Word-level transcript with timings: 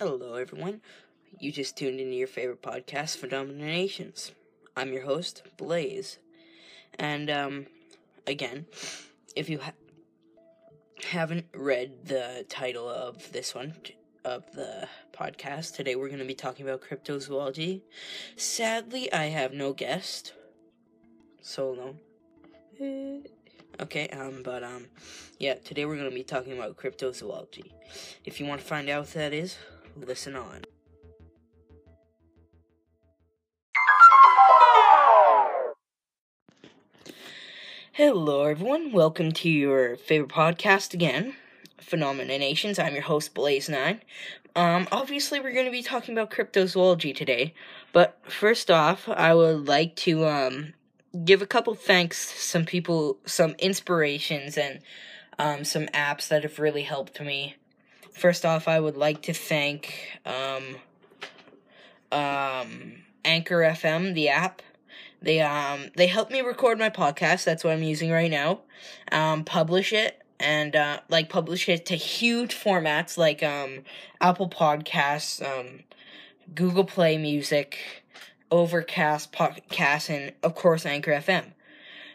Hello, 0.00 0.34
everyone. 0.34 0.80
You 1.38 1.52
just 1.52 1.76
tuned 1.76 2.00
into 2.00 2.16
your 2.16 2.26
favorite 2.26 2.62
podcast, 2.62 3.16
Phenomenations. 3.16 4.32
I'm 4.76 4.92
your 4.92 5.04
host, 5.04 5.44
Blaze. 5.56 6.18
And, 6.98 7.30
um, 7.30 7.66
again, 8.26 8.66
if 9.36 9.48
you 9.48 9.60
ha- 9.60 9.70
haven't 11.04 11.46
read 11.54 12.06
the 12.06 12.44
title 12.48 12.88
of 12.88 13.30
this 13.30 13.54
one, 13.54 13.74
of 14.24 14.42
the 14.52 14.88
podcast, 15.12 15.76
today 15.76 15.94
we're 15.94 16.08
going 16.08 16.18
to 16.18 16.24
be 16.24 16.34
talking 16.34 16.66
about 16.66 16.82
cryptozoology. 16.82 17.82
Sadly, 18.34 19.12
I 19.12 19.26
have 19.26 19.52
no 19.52 19.72
guest. 19.72 20.32
Solo. 21.40 21.94
Okay, 22.80 24.08
um, 24.08 24.42
but, 24.44 24.64
um, 24.64 24.86
yeah, 25.38 25.54
today 25.54 25.84
we're 25.84 25.96
going 25.96 26.10
to 26.10 26.14
be 26.14 26.24
talking 26.24 26.52
about 26.52 26.76
cryptozoology. 26.76 27.70
If 28.24 28.40
you 28.40 28.46
want 28.46 28.60
to 28.60 28.66
find 28.66 28.88
out 28.88 29.02
what 29.02 29.14
that 29.14 29.32
is, 29.32 29.56
listen 29.96 30.36
on. 30.36 30.64
Hello, 37.92 38.42
everyone. 38.44 38.90
Welcome 38.90 39.30
to 39.32 39.48
your 39.48 39.96
favorite 39.96 40.30
podcast 40.30 40.94
again, 40.94 41.36
Phenomena 41.78 42.38
Nations. 42.38 42.78
I'm 42.78 42.94
your 42.94 43.02
host, 43.04 43.34
Blaze9. 43.34 44.00
Um, 44.56 44.88
obviously, 44.90 45.38
we're 45.38 45.52
going 45.52 45.66
to 45.66 45.70
be 45.70 45.82
talking 45.82 46.12
about 46.12 46.30
cryptozoology 46.30 47.14
today, 47.14 47.54
but 47.92 48.18
first 48.28 48.70
off, 48.70 49.08
I 49.08 49.32
would 49.34 49.68
like 49.68 49.94
to, 49.96 50.26
um, 50.26 50.74
give 51.24 51.40
a 51.40 51.46
couple 51.46 51.74
thanks 51.74 52.32
to 52.32 52.38
some 52.38 52.64
people, 52.64 53.18
some 53.26 53.54
inspirations, 53.60 54.58
and, 54.58 54.80
um, 55.38 55.64
some 55.64 55.86
apps 55.86 56.26
that 56.28 56.42
have 56.42 56.58
really 56.58 56.82
helped 56.82 57.20
me. 57.20 57.56
First 58.14 58.46
off, 58.46 58.68
I 58.68 58.78
would 58.78 58.96
like 58.96 59.22
to 59.22 59.34
thank, 59.34 60.18
um, 60.24 60.76
um, 62.12 62.92
Anchor 63.24 63.58
FM, 63.58 64.14
the 64.14 64.28
app. 64.28 64.62
They 65.20 65.40
um 65.40 65.90
they 65.96 66.06
helped 66.06 66.30
me 66.30 66.42
record 66.42 66.78
my 66.78 66.90
podcast. 66.90 67.44
That's 67.44 67.64
what 67.64 67.72
I'm 67.72 67.82
using 67.82 68.10
right 68.10 68.30
now. 68.30 68.60
Um, 69.10 69.42
publish 69.44 69.92
it 69.92 70.22
and 70.38 70.76
uh, 70.76 71.00
like 71.08 71.28
publish 71.28 71.68
it 71.68 71.86
to 71.86 71.96
huge 71.96 72.54
formats 72.54 73.16
like 73.16 73.42
um 73.42 73.80
Apple 74.20 74.48
Podcasts, 74.48 75.42
um, 75.42 75.80
Google 76.54 76.84
Play 76.84 77.16
Music, 77.16 77.78
Overcast 78.50 79.32
Podcast, 79.32 80.10
and 80.10 80.32
of 80.42 80.54
course 80.54 80.84
Anchor 80.86 81.12
FM. 81.12 81.46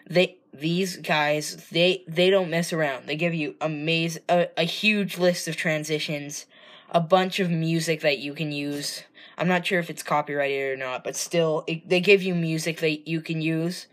They 0.08 0.38
these 0.54 0.98
guys 0.98 1.68
they 1.72 2.04
they 2.08 2.30
don't 2.30 2.50
mess 2.50 2.74
around. 2.74 3.08
They 3.08 3.16
give 3.16 3.34
you 3.34 3.56
amazing 3.62 4.24
a, 4.30 4.48
a 4.58 4.64
huge 4.64 5.18
list 5.18 5.48
of 5.48 5.56
transitions, 5.56 6.46
a 6.90 7.00
bunch 7.00 7.40
of 7.40 7.50
music 7.50 8.02
that 8.02 8.20
you 8.20 8.34
can 8.34 8.52
use. 8.52 9.04
I'm 9.38 9.48
not 9.48 9.66
sure 9.66 9.80
if 9.80 9.90
it's 9.90 10.04
copyrighted 10.04 10.74
or 10.74 10.78
not, 10.78 11.04
but 11.04 11.16
still, 11.16 11.64
it, 11.66 11.88
they 11.88 12.02
give 12.02 12.22
you 12.22 12.36
music 12.36 12.80
that 12.80 13.08
you 13.08 13.22
can 13.22 13.42
use. 13.42 13.88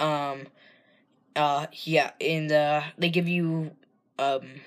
Um, 0.00 0.46
uh, 1.36 1.66
yeah, 1.82 2.12
and 2.20 2.50
uh, 2.50 2.82
they 2.96 3.10
give 3.10 3.28
you 3.28 3.72
um 4.18 4.60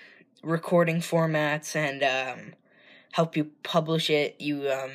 recording 0.43 0.97
formats 0.97 1.75
and 1.75 2.03
um 2.03 2.53
help 3.11 3.35
you 3.35 3.51
publish 3.63 4.09
it. 4.09 4.35
You 4.39 4.69
um 4.69 4.91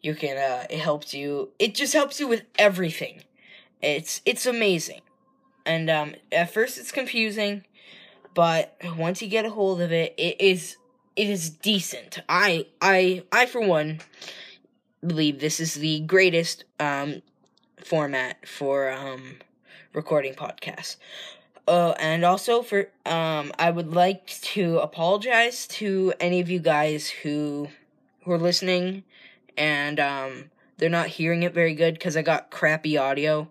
you 0.00 0.14
can 0.14 0.36
uh 0.36 0.66
it 0.70 0.78
helps 0.78 1.12
you. 1.14 1.50
It 1.58 1.74
just 1.74 1.92
helps 1.92 2.20
you 2.20 2.28
with 2.28 2.42
everything. 2.58 3.22
It's 3.84 4.22
it's 4.24 4.46
amazing, 4.46 5.02
and 5.66 5.90
um 5.90 6.14
at 6.32 6.50
first 6.50 6.78
it's 6.78 6.90
confusing, 6.90 7.64
but 8.32 8.76
once 8.96 9.20
you 9.20 9.28
get 9.28 9.44
a 9.44 9.50
hold 9.50 9.82
of 9.82 9.92
it, 9.92 10.14
it 10.16 10.40
is 10.40 10.78
it 11.16 11.28
is 11.28 11.50
decent. 11.50 12.20
I 12.26 12.66
I 12.80 13.24
I 13.30 13.44
for 13.44 13.60
one 13.60 14.00
believe 15.06 15.38
this 15.38 15.60
is 15.60 15.74
the 15.74 16.00
greatest 16.00 16.64
um 16.80 17.20
format 17.76 18.48
for 18.48 18.90
um 18.90 19.36
recording 19.92 20.32
podcasts. 20.32 20.96
Uh, 21.68 21.94
and 21.98 22.24
also 22.24 22.62
for 22.62 22.88
um 23.04 23.52
I 23.58 23.70
would 23.70 23.92
like 23.92 24.26
to 24.54 24.78
apologize 24.78 25.66
to 25.78 26.14
any 26.20 26.40
of 26.40 26.48
you 26.48 26.58
guys 26.58 27.08
who 27.10 27.68
who 28.22 28.32
are 28.32 28.38
listening 28.38 29.04
and 29.58 30.00
um 30.00 30.50
they're 30.78 30.88
not 30.88 31.08
hearing 31.08 31.42
it 31.42 31.52
very 31.52 31.74
good 31.74 32.00
cuz 32.00 32.16
I 32.16 32.22
got 32.22 32.50
crappy 32.50 32.96
audio. 32.96 33.50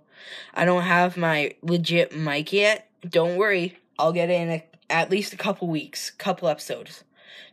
I 0.53 0.65
don't 0.65 0.83
have 0.83 1.17
my 1.17 1.55
legit 1.61 2.15
mic 2.15 2.53
yet. 2.53 2.89
Don't 3.07 3.37
worry. 3.37 3.77
I'll 3.97 4.13
get 4.13 4.29
it 4.29 4.41
in 4.41 4.49
a, 4.49 4.63
at 4.89 5.09
least 5.09 5.33
a 5.33 5.37
couple 5.37 5.67
weeks, 5.67 6.11
couple 6.11 6.47
episodes. 6.47 7.03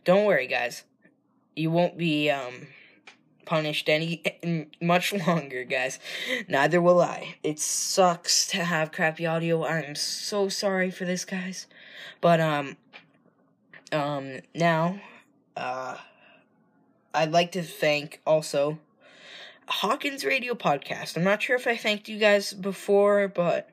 Don't 0.03 0.25
worry, 0.25 0.47
guys. 0.47 0.83
You 1.55 1.71
won't 1.71 1.97
be 1.97 2.29
um 2.29 2.67
punished 3.45 3.89
any 3.89 4.23
much 4.81 5.13
longer, 5.27 5.63
guys. 5.63 5.99
Neither 6.47 6.81
will 6.81 7.01
I. 7.01 7.35
It 7.43 7.59
sucks 7.59 8.47
to 8.47 8.63
have 8.63 8.91
crappy 8.91 9.25
audio. 9.25 9.65
I'm 9.65 9.95
so 9.95 10.49
sorry 10.49 10.89
for 10.89 11.05
this, 11.05 11.25
guys. 11.25 11.67
But 12.21 12.39
um 12.39 12.77
um 13.91 14.39
now 14.55 14.99
uh 15.57 15.97
I'd 17.13 17.31
like 17.31 17.51
to 17.53 17.61
thank 17.61 18.21
also 18.25 18.79
Hawkins 19.71 20.23
Radio 20.25 20.53
Podcast. 20.53 21.17
I'm 21.17 21.23
not 21.23 21.41
sure 21.41 21.55
if 21.55 21.67
I 21.67 21.75
thanked 21.75 22.09
you 22.09 22.19
guys 22.19 22.53
before, 22.53 23.27
but 23.27 23.69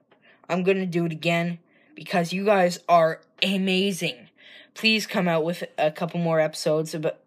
I'm 0.49 0.63
going 0.63 0.79
to 0.79 0.87
do 0.87 1.05
it 1.05 1.13
again 1.13 1.59
because 1.95 2.33
you 2.33 2.45
guys 2.45 2.79
are 2.89 3.21
amazing. 3.43 4.29
Please 4.75 5.07
come 5.07 5.29
out 5.29 5.45
with 5.45 5.65
a 5.77 5.91
couple 5.91 6.21
more 6.21 6.41
episodes 6.41 6.95
but 6.95 7.25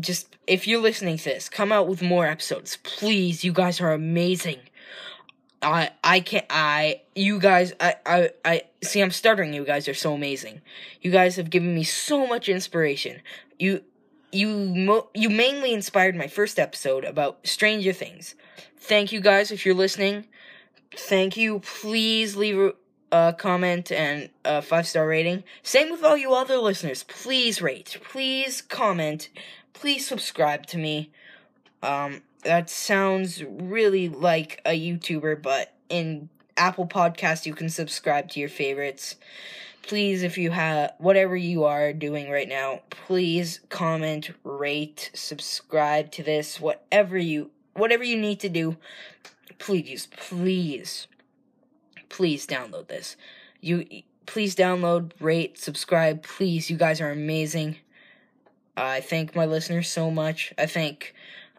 just 0.00 0.36
if 0.46 0.66
you're 0.66 0.80
listening 0.80 1.18
to 1.18 1.24
this, 1.24 1.48
come 1.48 1.72
out 1.72 1.88
with 1.88 2.02
more 2.02 2.26
episodes. 2.26 2.78
Please, 2.82 3.44
you 3.44 3.52
guys 3.52 3.80
are 3.80 3.92
amazing. 3.92 4.58
I 5.60 5.90
I 6.02 6.20
can't 6.20 6.46
I 6.50 7.02
you 7.14 7.38
guys 7.38 7.72
I 7.78 7.94
I 8.04 8.30
I 8.44 8.62
see 8.82 9.00
I'm 9.00 9.10
stuttering 9.10 9.52
you 9.52 9.64
guys 9.64 9.86
are 9.88 9.94
so 9.94 10.14
amazing. 10.14 10.60
You 11.00 11.10
guys 11.10 11.36
have 11.36 11.50
given 11.50 11.74
me 11.74 11.84
so 11.84 12.26
much 12.26 12.48
inspiration. 12.48 13.20
You 13.58 13.82
you 14.32 14.48
mo- 14.48 15.08
you 15.14 15.30
mainly 15.30 15.72
inspired 15.72 16.16
my 16.16 16.26
first 16.26 16.58
episode 16.58 17.04
about 17.04 17.46
Stranger 17.46 17.92
Things. 17.92 18.34
Thank 18.78 19.12
you 19.12 19.20
guys 19.20 19.50
if 19.50 19.64
you're 19.64 19.74
listening. 19.74 20.26
Thank 20.96 21.36
you. 21.36 21.60
Please 21.60 22.36
leave 22.36 22.72
a 23.12 23.34
comment 23.38 23.92
and 23.92 24.30
a 24.44 24.62
five 24.62 24.86
star 24.86 25.06
rating. 25.06 25.44
Same 25.62 25.90
with 25.90 26.02
all 26.02 26.16
you 26.16 26.34
other 26.34 26.56
listeners. 26.56 27.04
Please 27.04 27.60
rate. 27.62 27.98
Please 28.10 28.62
comment. 28.62 29.28
Please 29.72 30.06
subscribe 30.06 30.66
to 30.66 30.78
me. 30.78 31.10
Um, 31.82 32.22
that 32.44 32.70
sounds 32.70 33.42
really 33.44 34.08
like 34.08 34.60
a 34.64 34.78
YouTuber, 34.78 35.42
but 35.42 35.74
in 35.88 36.28
Apple 36.56 36.86
Podcast 36.86 37.46
you 37.46 37.54
can 37.54 37.68
subscribe 37.68 38.28
to 38.30 38.40
your 38.40 38.48
favorites 38.48 39.16
please 39.82 40.22
if 40.22 40.38
you 40.38 40.50
have 40.50 40.92
whatever 40.98 41.36
you 41.36 41.64
are 41.64 41.92
doing 41.92 42.30
right 42.30 42.48
now 42.48 42.80
please 42.90 43.60
comment 43.68 44.30
rate 44.44 45.10
subscribe 45.14 46.10
to 46.10 46.22
this 46.22 46.60
whatever 46.60 47.18
you 47.18 47.50
whatever 47.74 48.04
you 48.04 48.16
need 48.16 48.40
to 48.40 48.48
do. 48.48 48.76
Please 49.58 50.06
please 50.06 51.06
please 52.08 52.46
download 52.46 52.88
this. 52.88 53.16
You 53.60 53.86
please 54.26 54.54
download 54.54 55.12
rate 55.20 55.58
subscribe. 55.58 56.22
Please 56.22 56.70
you 56.70 56.76
guys 56.76 57.00
are 57.00 57.10
amazing. 57.10 57.76
I 58.76 59.00
thank 59.00 59.36
my 59.36 59.46
listeners 59.46 59.88
so 59.90 60.10
much. 60.10 60.52
I 60.58 60.66
thank 60.66 61.14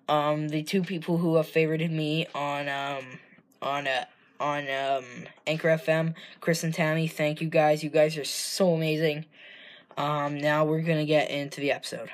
um 0.10 0.50
the 0.50 0.64
two 0.64 0.84
people 0.84 1.18
who 1.18 1.36
have 1.36 1.48
favorited 1.48 1.92
me 1.92 2.28
on 2.36 2.68
um 2.68 3.20
on 3.62 3.88
uh, 3.88 4.06
on 4.44 4.70
um, 4.70 5.06
Anchor 5.48 5.70
FM. 5.70 6.16
Chris 6.42 6.64
and 6.66 6.74
Tammy, 6.74 7.08
thank 7.08 7.40
you 7.40 7.48
guys. 7.48 7.82
You 7.82 7.90
guys 7.90 8.18
are 8.18 8.26
so 8.26 8.74
amazing. 8.74 9.26
Um, 9.96 10.38
now 10.38 10.66
we're 10.66 10.82
gonna 10.82 11.06
get 11.06 11.32
into 11.32 11.62
the 11.62 11.72
episode. 11.72 12.10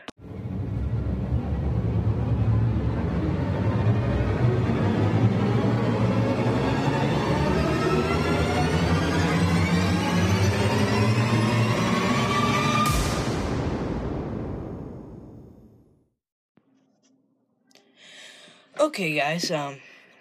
Okay, 18.79 19.15
guys. 19.15 19.49
Um, 19.49 19.77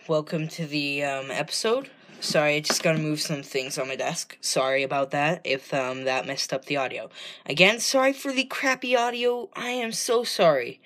welcome 0.08 0.48
to 0.48 0.66
the 0.66 1.04
um 1.04 1.30
episode. 1.30 1.90
Sorry, 2.20 2.56
I 2.56 2.60
just 2.60 2.82
gotta 2.82 2.98
move 2.98 3.20
some 3.20 3.42
things 3.42 3.78
on 3.78 3.86
my 3.88 3.94
desk. 3.96 4.36
Sorry 4.40 4.82
about 4.82 5.12
that 5.12 5.40
if 5.44 5.72
um 5.72 6.04
that 6.04 6.26
messed 6.26 6.52
up 6.52 6.64
the 6.64 6.76
audio. 6.76 7.10
Again, 7.46 7.78
sorry 7.78 8.12
for 8.12 8.32
the 8.32 8.44
crappy 8.44 8.96
audio. 8.96 9.48
I 9.54 9.70
am 9.70 9.92
so 9.92 10.24
sorry. 10.24 10.80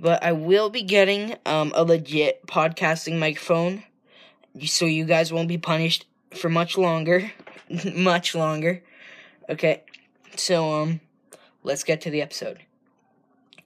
But 0.00 0.24
I 0.24 0.32
will 0.32 0.70
be 0.70 0.82
getting 0.82 1.36
um 1.46 1.72
a 1.76 1.84
legit 1.84 2.46
podcasting 2.46 3.18
microphone 3.18 3.84
so 4.66 4.84
you 4.84 5.04
guys 5.04 5.32
won't 5.32 5.48
be 5.48 5.58
punished 5.58 6.06
for 6.34 6.48
much 6.48 6.76
longer. 6.76 7.32
much 7.94 8.34
longer. 8.34 8.82
Okay. 9.48 9.84
So 10.36 10.72
um 10.82 11.00
let's 11.62 11.84
get 11.84 12.00
to 12.02 12.10
the 12.10 12.22
episode. 12.22 12.58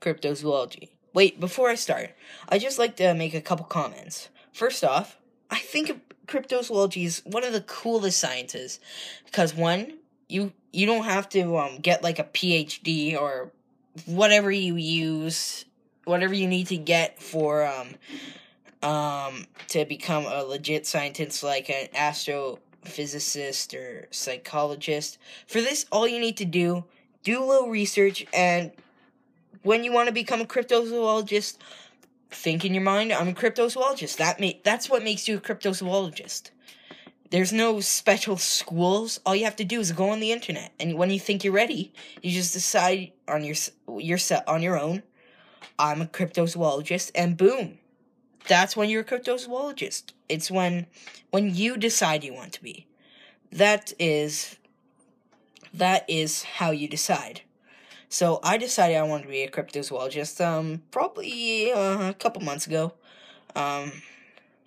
cryptozoology. 0.00 0.90
Wait, 1.14 1.40
before 1.40 1.70
I 1.70 1.76
start, 1.76 2.10
I 2.48 2.58
just 2.58 2.78
like 2.78 2.96
to 2.96 3.14
make 3.14 3.32
a 3.32 3.40
couple 3.40 3.64
comments. 3.64 4.28
First 4.52 4.84
off, 4.84 5.16
I 5.50 5.58
think 5.58 6.05
cryptozoology 6.26 7.04
is 7.04 7.22
one 7.24 7.44
of 7.44 7.52
the 7.52 7.60
coolest 7.62 8.18
sciences 8.18 8.80
because 9.24 9.54
one, 9.54 9.94
you 10.28 10.52
you 10.72 10.86
don't 10.86 11.04
have 11.04 11.28
to 11.30 11.56
um, 11.56 11.78
get 11.78 12.02
like 12.02 12.18
a 12.18 12.24
PhD 12.24 13.18
or 13.18 13.50
whatever 14.04 14.50
you 14.50 14.76
use, 14.76 15.64
whatever 16.04 16.34
you 16.34 16.46
need 16.46 16.66
to 16.68 16.76
get 16.76 17.22
for 17.22 17.64
um 17.64 17.88
um 18.88 19.46
to 19.68 19.84
become 19.84 20.26
a 20.26 20.42
legit 20.42 20.86
scientist 20.86 21.42
like 21.42 21.70
an 21.70 21.88
astrophysicist 21.94 23.74
or 23.74 24.06
psychologist. 24.10 25.18
For 25.46 25.60
this, 25.60 25.86
all 25.90 26.06
you 26.06 26.20
need 26.20 26.36
to 26.38 26.44
do 26.44 26.84
do 27.22 27.42
a 27.42 27.44
little 27.44 27.68
research 27.68 28.26
and 28.32 28.72
when 29.62 29.82
you 29.82 29.92
want 29.92 30.06
to 30.06 30.12
become 30.12 30.40
a 30.40 30.44
cryptozoologist, 30.44 31.56
think 32.30 32.64
in 32.64 32.74
your 32.74 32.82
mind, 32.82 33.12
I'm 33.12 33.28
a 33.28 33.32
cryptozoologist. 33.32 34.16
That 34.16 34.40
ma- 34.40 34.60
that's 34.64 34.90
what 34.90 35.02
makes 35.02 35.28
you 35.28 35.38
a 35.38 35.40
cryptozoologist. 35.40 36.50
There's 37.30 37.52
no 37.52 37.80
special 37.80 38.36
schools. 38.36 39.20
All 39.26 39.34
you 39.34 39.44
have 39.44 39.56
to 39.56 39.64
do 39.64 39.80
is 39.80 39.92
go 39.92 40.10
on 40.10 40.20
the 40.20 40.32
internet, 40.32 40.72
and 40.78 40.96
when 40.96 41.10
you 41.10 41.18
think 41.18 41.42
you're 41.42 41.52
ready, 41.52 41.92
you 42.22 42.30
just 42.30 42.52
decide 42.52 43.12
on 43.26 43.44
your 43.44 43.56
your 43.98 44.18
on 44.46 44.62
your 44.62 44.78
own. 44.78 45.02
I'm 45.78 46.00
a 46.00 46.06
cryptozoologist, 46.06 47.10
and 47.14 47.36
boom, 47.36 47.78
that's 48.46 48.76
when 48.76 48.88
you're 48.88 49.02
a 49.02 49.04
cryptozoologist. 49.04 50.12
It's 50.28 50.50
when 50.50 50.86
when 51.30 51.54
you 51.54 51.76
decide 51.76 52.24
you 52.24 52.34
want 52.34 52.52
to 52.54 52.62
be. 52.62 52.86
That 53.50 53.92
is 53.98 54.56
that 55.74 56.04
is 56.08 56.42
how 56.42 56.70
you 56.70 56.88
decide. 56.88 57.42
So 58.08 58.38
I 58.42 58.56
decided 58.56 58.96
I 58.96 59.02
wanted 59.02 59.24
to 59.24 59.28
be 59.30 59.42
a 59.42 59.50
cryptozoologist 59.50 60.44
um 60.44 60.82
probably 60.90 61.72
uh, 61.72 62.10
a 62.10 62.14
couple 62.14 62.42
months 62.42 62.66
ago. 62.66 62.92
Um 63.54 63.92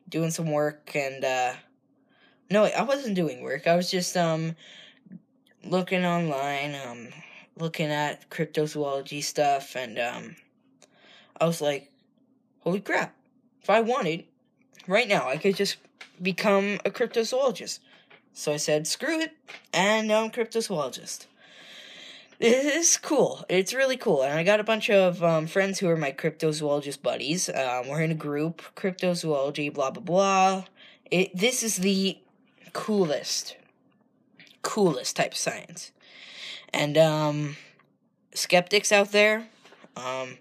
doing 0.09 0.31
some 0.31 0.51
work 0.51 0.91
and 0.95 1.24
uh 1.24 1.53
no, 2.51 2.65
I 2.65 2.81
wasn't 2.81 3.15
doing 3.15 3.41
work. 3.41 3.68
I 3.68 3.75
was 3.75 3.89
just 3.89 4.18
um 4.18 4.56
looking 5.63 6.06
online, 6.06 6.75
um 6.75 7.09
looking 7.56 7.88
at 7.88 8.30
cryptozoology 8.30 9.24
stuff 9.24 9.75
and 9.75 9.97
um 9.97 10.35
I 11.39 11.45
was 11.45 11.62
like, 11.62 11.92
"Holy 12.59 12.81
crap. 12.81 13.15
If 13.62 13.69
I 13.69 13.80
wanted 13.80 14.25
right 14.88 15.07
now, 15.07 15.30
I 15.30 15.38
could 15.38 15.56
just 15.56 15.77
become 16.21 16.80
a 16.83 16.89
cryptozoologist." 16.89 17.80
So 18.33 18.51
I 18.51 18.57
said, 18.57 18.85
"Screw 18.85 19.21
it." 19.21 19.31
And 19.74 20.09
now 20.09 20.24
I'm 20.24 20.27
a 20.27 20.30
cryptozoologist 20.30 21.25
it's 22.39 22.97
cool. 22.97 23.44
It's 23.50 23.74
really 23.74 23.97
cool. 23.97 24.24
And 24.24 24.33
I 24.33 24.44
got 24.44 24.59
a 24.59 24.63
bunch 24.63 24.89
of 24.89 25.24
um, 25.24 25.47
friends 25.47 25.80
who 25.80 25.89
are 25.89 25.97
my 25.97 26.12
cryptozoologist 26.12 27.01
buddies. 27.01 27.50
Um, 27.50 27.88
we're 27.88 28.01
in 28.01 28.12
a 28.12 28.15
group, 28.15 28.62
cryptozoology, 28.75 29.74
blah, 29.74 29.91
blah, 29.91 30.03
blah. 30.03 30.63
It, 31.12 31.36
this 31.36 31.63
is 31.63 31.77
the 31.77 32.18
coolest, 32.71 33.57
coolest 34.62 35.15
type 35.15 35.33
of 35.33 35.38
science. 35.38 35.91
And 36.74 36.97
um, 36.97 37.57
skeptics 38.33 38.92
out 38.92 39.12
there, 39.12 39.47
um, 39.97 40.38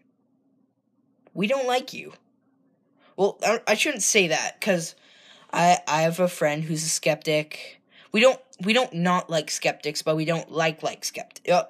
we 1.34 1.46
don't 1.46 1.66
like 1.66 1.92
you. 1.92 2.12
Well, 3.16 3.38
I, 3.44 3.60
I 3.66 3.74
shouldn't 3.74 4.02
say 4.04 4.28
that 4.28 4.60
because 4.60 4.94
I, 5.52 5.78
I 5.88 6.02
have 6.02 6.20
a 6.20 6.28
friend 6.28 6.62
who's 6.62 6.84
a 6.84 6.88
skeptic 6.88 7.78
we 8.12 8.20
don't 8.20 8.40
we 8.64 8.72
don't 8.72 8.92
not 8.92 9.30
like 9.30 9.50
skeptics, 9.50 10.02
but 10.02 10.16
we 10.16 10.24
don't 10.24 10.50
like 10.50 10.82
like 10.82 11.04
skeptics. 11.04 11.50
Uh, 11.50 11.64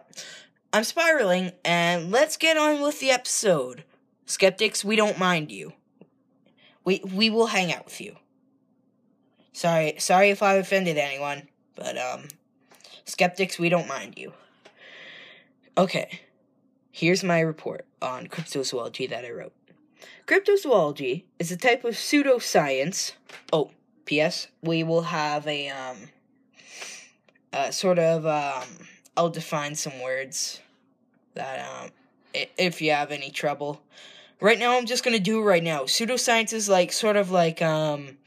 I'm 0.73 0.85
spiraling, 0.85 1.53
and 1.65 2.11
let's 2.11 2.37
get 2.37 2.57
on 2.57 2.81
with 2.81 3.01
the 3.01 3.11
episode. 3.11 3.85
Skeptics, 4.27 4.85
we 4.85 4.97
don't 4.97 5.19
mind 5.19 5.51
you. 5.51 5.73
We 6.85 7.01
we 7.15 7.31
will 7.31 7.47
hang 7.47 7.73
out 7.73 7.85
with 7.85 8.01
you. 8.01 8.17
Sorry, 9.53 9.95
sorry 9.99 10.31
if 10.31 10.43
I 10.43 10.55
offended 10.55 10.99
anyone, 10.99 11.49
but 11.75 11.99
um, 11.99 12.29
skeptics, 13.05 13.59
we 13.59 13.69
don't 13.69 13.89
mind 13.89 14.15
you. 14.17 14.33
Okay, 15.77 16.21
here's 16.93 17.25
my 17.25 17.41
report 17.41 17.87
on 18.01 18.29
cryptozoology 18.29 19.09
that 19.09 19.25
I 19.25 19.31
wrote. 19.31 19.53
Cryptozoology 20.27 21.25
is 21.39 21.51
a 21.51 21.57
type 21.57 21.85
of 21.85 21.95
pseudoscience. 21.95 23.13
Oh, 23.53 23.71
P.S. 24.05 24.49
We 24.63 24.83
will 24.83 25.03
have 25.03 25.47
a 25.47 25.69
um 25.71 25.97
uh, 27.53 27.71
sort 27.71 27.99
of 27.99 28.27
um, 28.27 28.69
I'll 29.17 29.31
define 29.31 29.75
some 29.75 30.01
words 30.03 30.61
that 31.35 31.69
um, 31.69 31.91
if 32.35 32.81
you 32.81 32.93
have 32.93 33.11
any 33.11 33.31
trouble. 33.31 33.83
Right 34.41 34.59
now, 34.59 34.79
I'm 34.79 34.87
just 34.87 35.05
gonna 35.05 35.19
do 35.19 35.43
right 35.43 35.63
now. 35.63 35.83
Pseudoscience 35.83 36.53
is 36.53 36.69
like 36.69 36.93
sort 36.93 37.17
of 37.17 37.31
like 37.31 37.61
um, 37.61 38.19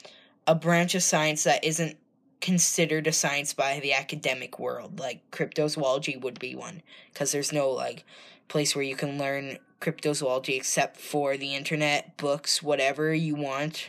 a 0.46 0.56
branch 0.56 0.96
of 0.96 1.04
science 1.04 1.44
that 1.46 1.64
isn't 1.64 1.98
considered 2.42 3.08
a 3.08 3.12
science 3.12 3.54
by 3.54 3.80
the 3.80 3.94
academic 3.94 4.60
world. 4.60 5.00
Like 5.00 5.30
cryptozoology 5.32 6.20
would 6.20 6.40
be 6.40 6.56
one, 6.56 6.82
because 7.14 7.32
there's 7.32 7.54
no 7.54 7.70
like 7.70 8.04
place 8.48 8.76
where 8.76 8.84
you 8.84 8.96
can 8.96 9.18
learn 9.18 9.60
cryptozoology 9.80 10.58
except 10.58 10.98
for 10.98 11.38
the 11.38 11.56
internet, 11.56 12.18
books, 12.18 12.62
whatever 12.62 13.14
you 13.14 13.36
want. 13.36 13.88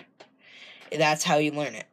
That's 0.97 1.25
how 1.25 1.39
you 1.39 1.51
learn 1.51 1.75
it. 1.75 1.87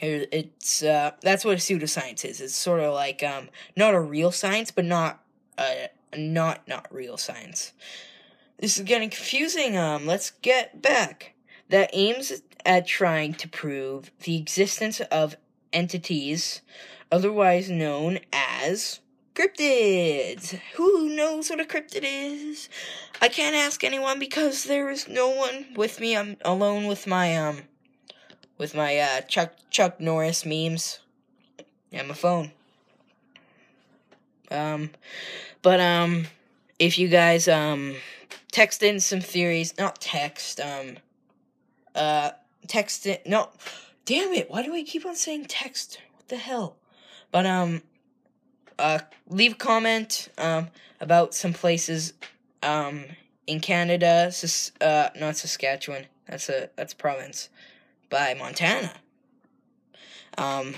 It's 0.00 0.82
uh, 0.82 1.12
that's 1.22 1.44
what 1.44 1.54
a 1.54 1.56
pseudoscience 1.56 2.24
is. 2.24 2.40
It's 2.40 2.54
sort 2.54 2.80
of 2.80 2.92
like 2.94 3.22
um, 3.22 3.48
not 3.76 3.94
a 3.94 4.00
real 4.00 4.30
science, 4.30 4.70
but 4.70 4.84
not 4.84 5.22
uh, 5.56 5.88
not 6.16 6.66
not 6.68 6.92
real 6.92 7.16
science. 7.16 7.72
This 8.58 8.78
is 8.78 8.84
getting 8.84 9.10
confusing. 9.10 9.76
Um, 9.76 10.06
let's 10.06 10.30
get 10.42 10.82
back. 10.82 11.34
That 11.68 11.90
aims 11.92 12.42
at 12.64 12.86
trying 12.86 13.34
to 13.34 13.48
prove 13.48 14.10
the 14.20 14.36
existence 14.36 15.00
of 15.00 15.36
entities, 15.72 16.62
otherwise 17.10 17.70
known 17.70 18.20
as 18.32 19.00
cryptids. 19.34 20.58
Who 20.74 21.08
knows 21.08 21.50
what 21.50 21.60
a 21.60 21.64
cryptid 21.64 22.02
is? 22.02 22.68
I 23.20 23.28
can't 23.28 23.56
ask 23.56 23.84
anyone 23.84 24.18
because 24.18 24.64
there 24.64 24.90
is 24.90 25.08
no 25.08 25.28
one 25.28 25.66
with 25.76 26.00
me. 26.00 26.16
I'm 26.16 26.36
alone 26.44 26.86
with 26.86 27.06
my 27.06 27.36
um 27.36 27.62
with 28.58 28.74
my 28.74 28.98
uh, 28.98 29.20
Chuck 29.22 29.54
Chuck 29.70 30.00
Norris 30.00 30.44
memes 30.44 31.00
and 31.92 32.08
my 32.08 32.14
phone. 32.14 32.52
Um, 34.50 34.90
but 35.62 35.80
um, 35.80 36.26
if 36.78 36.98
you 36.98 37.08
guys 37.08 37.48
um 37.48 37.96
text 38.52 38.82
in 38.82 39.00
some 39.00 39.20
theories, 39.20 39.74
not 39.78 40.00
text 40.00 40.60
um, 40.60 40.96
uh, 41.94 42.30
text 42.66 43.06
it. 43.06 43.26
No, 43.26 43.50
damn 44.04 44.32
it! 44.32 44.50
Why 44.50 44.62
do 44.62 44.74
I 44.74 44.82
keep 44.82 45.04
on 45.04 45.16
saying 45.16 45.46
text? 45.46 46.00
What 46.16 46.28
the 46.28 46.36
hell? 46.36 46.76
But 47.32 47.46
um, 47.46 47.82
uh, 48.78 49.00
leave 49.28 49.52
a 49.52 49.56
comment 49.56 50.28
um 50.38 50.68
about 51.00 51.34
some 51.34 51.52
places 51.52 52.12
um 52.62 53.04
in 53.46 53.60
Canada. 53.60 54.32
Uh, 54.80 55.08
not 55.18 55.36
Saskatchewan. 55.36 56.06
That's 56.28 56.48
a 56.48 56.70
that's 56.76 56.92
a 56.92 56.96
province 56.96 57.48
by 58.10 58.34
Montana. 58.34 58.92
Um, 60.38 60.74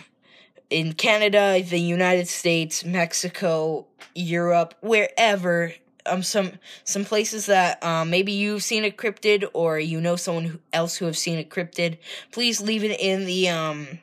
in 0.71 0.93
Canada, 0.93 1.63
the 1.63 1.81
United 1.81 2.29
States, 2.29 2.85
Mexico, 2.85 3.87
Europe, 4.15 4.75
wherever, 4.81 5.73
um, 6.07 6.23
some 6.23 6.53
some 6.85 7.05
places 7.05 7.47
that 7.47 7.83
um, 7.85 8.11
maybe 8.11 8.33
you've 8.33 8.63
seen 8.63 8.85
a 8.85 8.91
cryptid 8.91 9.49
or 9.53 9.79
you 9.79 10.01
know 10.01 10.17
someone 10.17 10.61
else 10.73 10.97
who 10.97 11.05
have 11.05 11.17
seen 11.17 11.39
a 11.39 11.45
cryptid, 11.45 11.99
please 12.33 12.61
leave 12.61 12.85
it 12.85 12.99
in 13.01 13.25
the 13.25 13.49
um, 13.49 13.99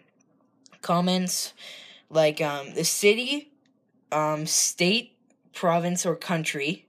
comments, 0.82 1.53
like 2.10 2.41
um, 2.41 2.74
the 2.74 2.84
city, 2.84 3.51
um, 4.12 4.46
state, 4.46 5.17
province, 5.53 6.05
or 6.05 6.15
country. 6.15 6.86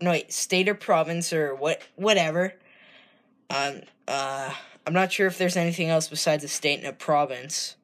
No, 0.00 0.10
wait, 0.10 0.32
state 0.32 0.68
or 0.68 0.74
province 0.74 1.32
or 1.32 1.54
what, 1.54 1.80
whatever. 1.94 2.54
Um, 3.50 3.82
uh 4.08 4.52
I'm 4.86 4.92
not 4.92 5.12
sure 5.12 5.26
if 5.26 5.38
there's 5.38 5.56
anything 5.56 5.90
else 5.90 6.08
besides 6.08 6.42
a 6.44 6.48
state 6.48 6.78
and 6.78 6.88
a 6.88 6.92
province. 6.92 7.76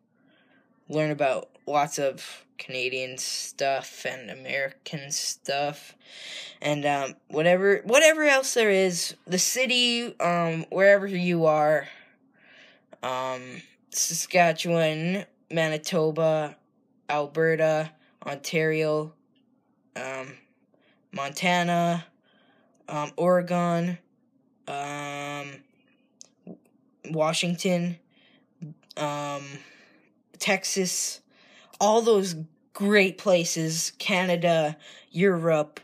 Learn 0.88 1.11
about 1.11 1.50
lots 1.67 1.99
of 1.99 2.45
Canadian 2.59 3.19
stuff 3.19 4.05
and 4.05 4.31
American 4.31 5.11
stuff 5.11 5.95
and 6.61 6.85
um, 6.85 7.14
whatever 7.28 7.83
whatever 7.85 8.25
else 8.25 8.55
there 8.55 8.71
is. 8.71 9.14
The 9.26 9.38
city, 9.38 10.19
um, 10.19 10.67
wherever 10.71 11.07
you 11.07 11.47
are, 11.47 11.88
um, 13.02 13.62
Saskatchewan, 13.90 15.25
Manitoba, 15.50 16.57
Alberta, 17.09 17.93
Ontario, 18.26 19.12
um, 19.95 20.33
Montana, 21.12 22.05
um, 22.88 23.12
Oregon, 23.17 23.99
um, 24.67 25.49
Washington, 27.10 27.98
um, 28.96 29.42
Texas, 30.38 31.20
all 31.80 32.02
those 32.02 32.36
great 32.72 33.18
places, 33.18 33.92
Canada, 33.98 34.76
Europe, 35.10 35.80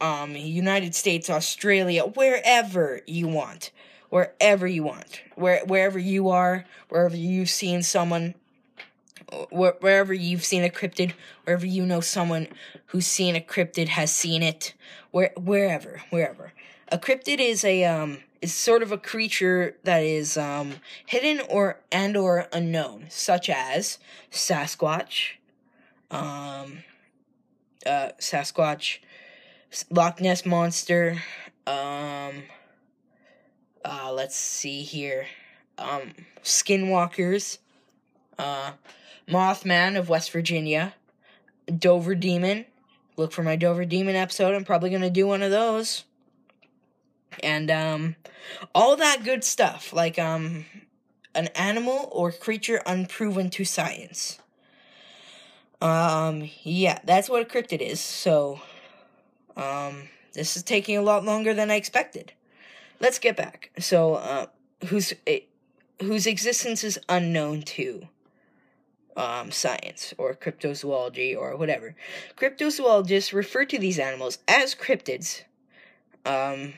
um, 0.00 0.36
United 0.36 0.94
States, 0.94 1.30
Australia, 1.30 2.02
wherever 2.04 3.00
you 3.06 3.28
want, 3.28 3.70
wherever 4.10 4.66
you 4.66 4.82
want, 4.82 5.22
where 5.34 5.64
wherever 5.66 5.98
you 5.98 6.28
are, 6.28 6.64
wherever 6.88 7.16
you've 7.16 7.50
seen 7.50 7.82
someone, 7.82 8.34
wh- 9.32 9.80
wherever 9.80 10.12
you've 10.12 10.44
seen 10.44 10.64
a 10.64 10.68
cryptid, 10.68 11.12
wherever 11.44 11.66
you 11.66 11.84
know 11.86 12.00
someone 12.00 12.48
who's 12.86 13.06
seen 13.06 13.36
a 13.36 13.40
cryptid 13.40 13.88
has 13.88 14.14
seen 14.14 14.42
it, 14.42 14.74
where 15.10 15.32
wherever, 15.36 16.02
wherever. 16.10 16.52
A 16.88 16.98
cryptid 16.98 17.38
is 17.40 17.64
a 17.64 17.84
um 17.84 18.18
is 18.40 18.54
sort 18.54 18.82
of 18.82 18.92
a 18.92 18.98
creature 18.98 19.76
that 19.84 20.02
is 20.02 20.36
um 20.36 20.76
hidden 21.06 21.40
or 21.48 21.80
and 21.90 22.16
or 22.16 22.48
unknown, 22.52 23.06
such 23.08 23.48
as 23.48 23.98
Sasquatch, 24.30 25.32
um, 26.10 26.84
uh, 27.84 28.10
Sasquatch, 28.18 28.98
Loch 29.90 30.20
Ness 30.20 30.44
monster. 30.44 31.22
Um, 31.66 32.44
uh, 33.84 34.12
let's 34.12 34.36
see 34.36 34.82
here. 34.82 35.26
Um, 35.78 36.12
Skinwalkers. 36.42 37.58
Uh, 38.38 38.72
Mothman 39.28 39.98
of 39.98 40.08
West 40.08 40.30
Virginia. 40.30 40.94
Dover 41.66 42.14
Demon. 42.14 42.66
Look 43.16 43.32
for 43.32 43.42
my 43.42 43.56
Dover 43.56 43.84
Demon 43.84 44.14
episode. 44.14 44.54
I'm 44.54 44.64
probably 44.64 44.90
gonna 44.90 45.10
do 45.10 45.26
one 45.26 45.42
of 45.42 45.50
those. 45.50 46.04
And 47.42 47.70
um, 47.70 48.16
all 48.74 48.96
that 48.96 49.24
good 49.24 49.44
stuff, 49.44 49.92
like 49.92 50.18
um, 50.18 50.64
an 51.34 51.48
animal 51.48 52.08
or 52.12 52.32
creature 52.32 52.82
unproven 52.86 53.50
to 53.50 53.64
science. 53.64 54.38
Um, 55.80 56.48
yeah, 56.62 57.00
that's 57.04 57.28
what 57.28 57.42
a 57.42 57.44
cryptid 57.44 57.80
is. 57.80 58.00
So, 58.00 58.60
um, 59.56 60.08
this 60.32 60.56
is 60.56 60.62
taking 60.62 60.96
a 60.96 61.02
lot 61.02 61.24
longer 61.24 61.54
than 61.54 61.70
I 61.70 61.76
expected. 61.76 62.32
Let's 63.00 63.18
get 63.18 63.36
back. 63.36 63.70
So, 63.78 64.14
uh, 64.14 64.46
whose 64.86 65.12
eh, 65.26 65.40
whose 66.00 66.26
existence 66.26 66.84
is 66.84 66.98
unknown 67.08 67.62
to 67.62 68.08
um, 69.16 69.50
science 69.50 70.12
or 70.18 70.34
cryptozoology 70.34 71.36
or 71.36 71.56
whatever. 71.56 71.94
Cryptozoologists 72.36 73.32
refer 73.32 73.64
to 73.64 73.78
these 73.78 73.98
animals 73.98 74.38
as 74.46 74.74
cryptids. 74.74 75.42
Um, 76.24 76.74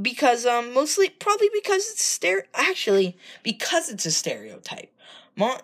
because 0.00 0.46
um 0.46 0.72
mostly 0.72 1.08
probably 1.10 1.50
because 1.52 1.90
it's 1.90 2.02
ster 2.02 2.46
actually 2.54 3.16
because 3.42 3.90
it's 3.90 4.06
a 4.06 4.10
stereotype. 4.10 4.92
Mon- 5.36 5.60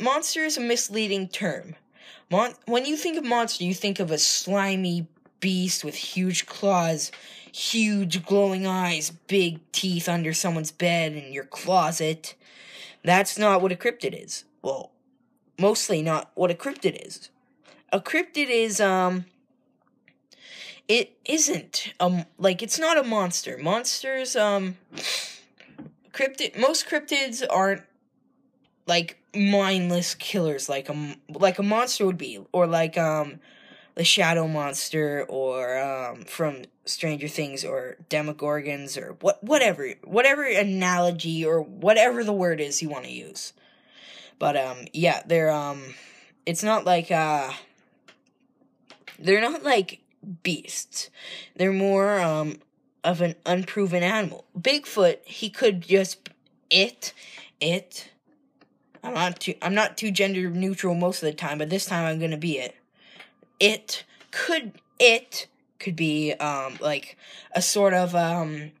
monster 0.00 0.44
is 0.44 0.56
a 0.56 0.60
misleading 0.60 1.28
term. 1.28 1.74
Mon- 2.30 2.54
when 2.66 2.86
you 2.86 2.96
think 2.96 3.18
of 3.18 3.24
monster, 3.24 3.64
you 3.64 3.74
think 3.74 4.00
of 4.00 4.10
a 4.10 4.18
slimy 4.18 5.06
beast 5.40 5.84
with 5.84 5.94
huge 5.94 6.46
claws, 6.46 7.10
huge 7.52 8.24
glowing 8.24 8.66
eyes, 8.66 9.10
big 9.10 9.60
teeth 9.72 10.08
under 10.08 10.32
someone's 10.32 10.70
bed 10.70 11.12
in 11.12 11.32
your 11.32 11.44
closet. 11.44 12.34
That's 13.02 13.38
not 13.38 13.60
what 13.60 13.72
a 13.72 13.76
cryptid 13.76 14.22
is. 14.24 14.44
Well, 14.62 14.92
mostly 15.58 16.02
not 16.02 16.30
what 16.34 16.50
a 16.50 16.54
cryptid 16.54 17.06
is. 17.06 17.30
A 17.92 18.00
cryptid 18.00 18.48
is 18.48 18.80
um 18.80 19.24
it 20.90 21.16
isn't 21.24 21.94
um 22.00 22.24
like 22.36 22.62
it's 22.62 22.78
not 22.78 22.98
a 22.98 23.04
monster. 23.04 23.56
Monsters 23.56 24.34
um 24.34 24.76
cryptid 26.12 26.58
most 26.58 26.88
cryptids 26.88 27.46
aren't 27.48 27.82
like 28.88 29.16
mindless 29.32 30.16
killers 30.16 30.68
like 30.68 30.88
a 30.88 31.16
like 31.28 31.60
a 31.60 31.62
monster 31.62 32.04
would 32.04 32.18
be 32.18 32.40
or 32.50 32.66
like 32.66 32.98
um 32.98 33.38
the 33.94 34.02
shadow 34.02 34.48
monster 34.48 35.24
or 35.28 35.78
um 35.78 36.24
from 36.24 36.62
Stranger 36.86 37.28
Things 37.28 37.64
or 37.64 37.96
Demogorgons 38.08 39.00
or 39.00 39.16
what 39.20 39.42
whatever 39.44 39.94
whatever 40.02 40.42
analogy 40.42 41.44
or 41.44 41.62
whatever 41.62 42.24
the 42.24 42.32
word 42.32 42.60
is 42.60 42.82
you 42.82 42.88
want 42.88 43.04
to 43.04 43.12
use. 43.12 43.52
But 44.40 44.56
um 44.56 44.86
yeah, 44.92 45.22
they're 45.24 45.52
um 45.52 45.94
it's 46.46 46.64
not 46.64 46.84
like 46.84 47.12
uh 47.12 47.52
they're 49.20 49.40
not 49.40 49.62
like 49.62 49.99
beasts. 50.42 51.10
They're 51.56 51.72
more 51.72 52.20
um 52.20 52.58
of 53.02 53.20
an 53.20 53.34
unproven 53.46 54.02
animal. 54.02 54.44
Bigfoot, 54.58 55.18
he 55.24 55.50
could 55.50 55.82
just 55.82 56.28
it 56.70 57.12
it 57.60 58.10
I'm 59.02 59.14
not 59.14 59.40
too 59.40 59.54
I'm 59.62 59.74
not 59.74 59.96
too 59.96 60.10
gender 60.10 60.50
neutral 60.50 60.94
most 60.94 61.22
of 61.22 61.26
the 61.26 61.32
time, 61.36 61.58
but 61.58 61.70
this 61.70 61.86
time 61.86 62.04
I'm 62.04 62.20
gonna 62.20 62.36
be 62.36 62.58
it. 62.58 62.76
It 63.58 64.04
could 64.30 64.72
it 64.98 65.46
could 65.78 65.96
be 65.96 66.32
um 66.34 66.78
like 66.80 67.16
a 67.52 67.62
sort 67.62 67.94
of 67.94 68.14
um 68.14 68.72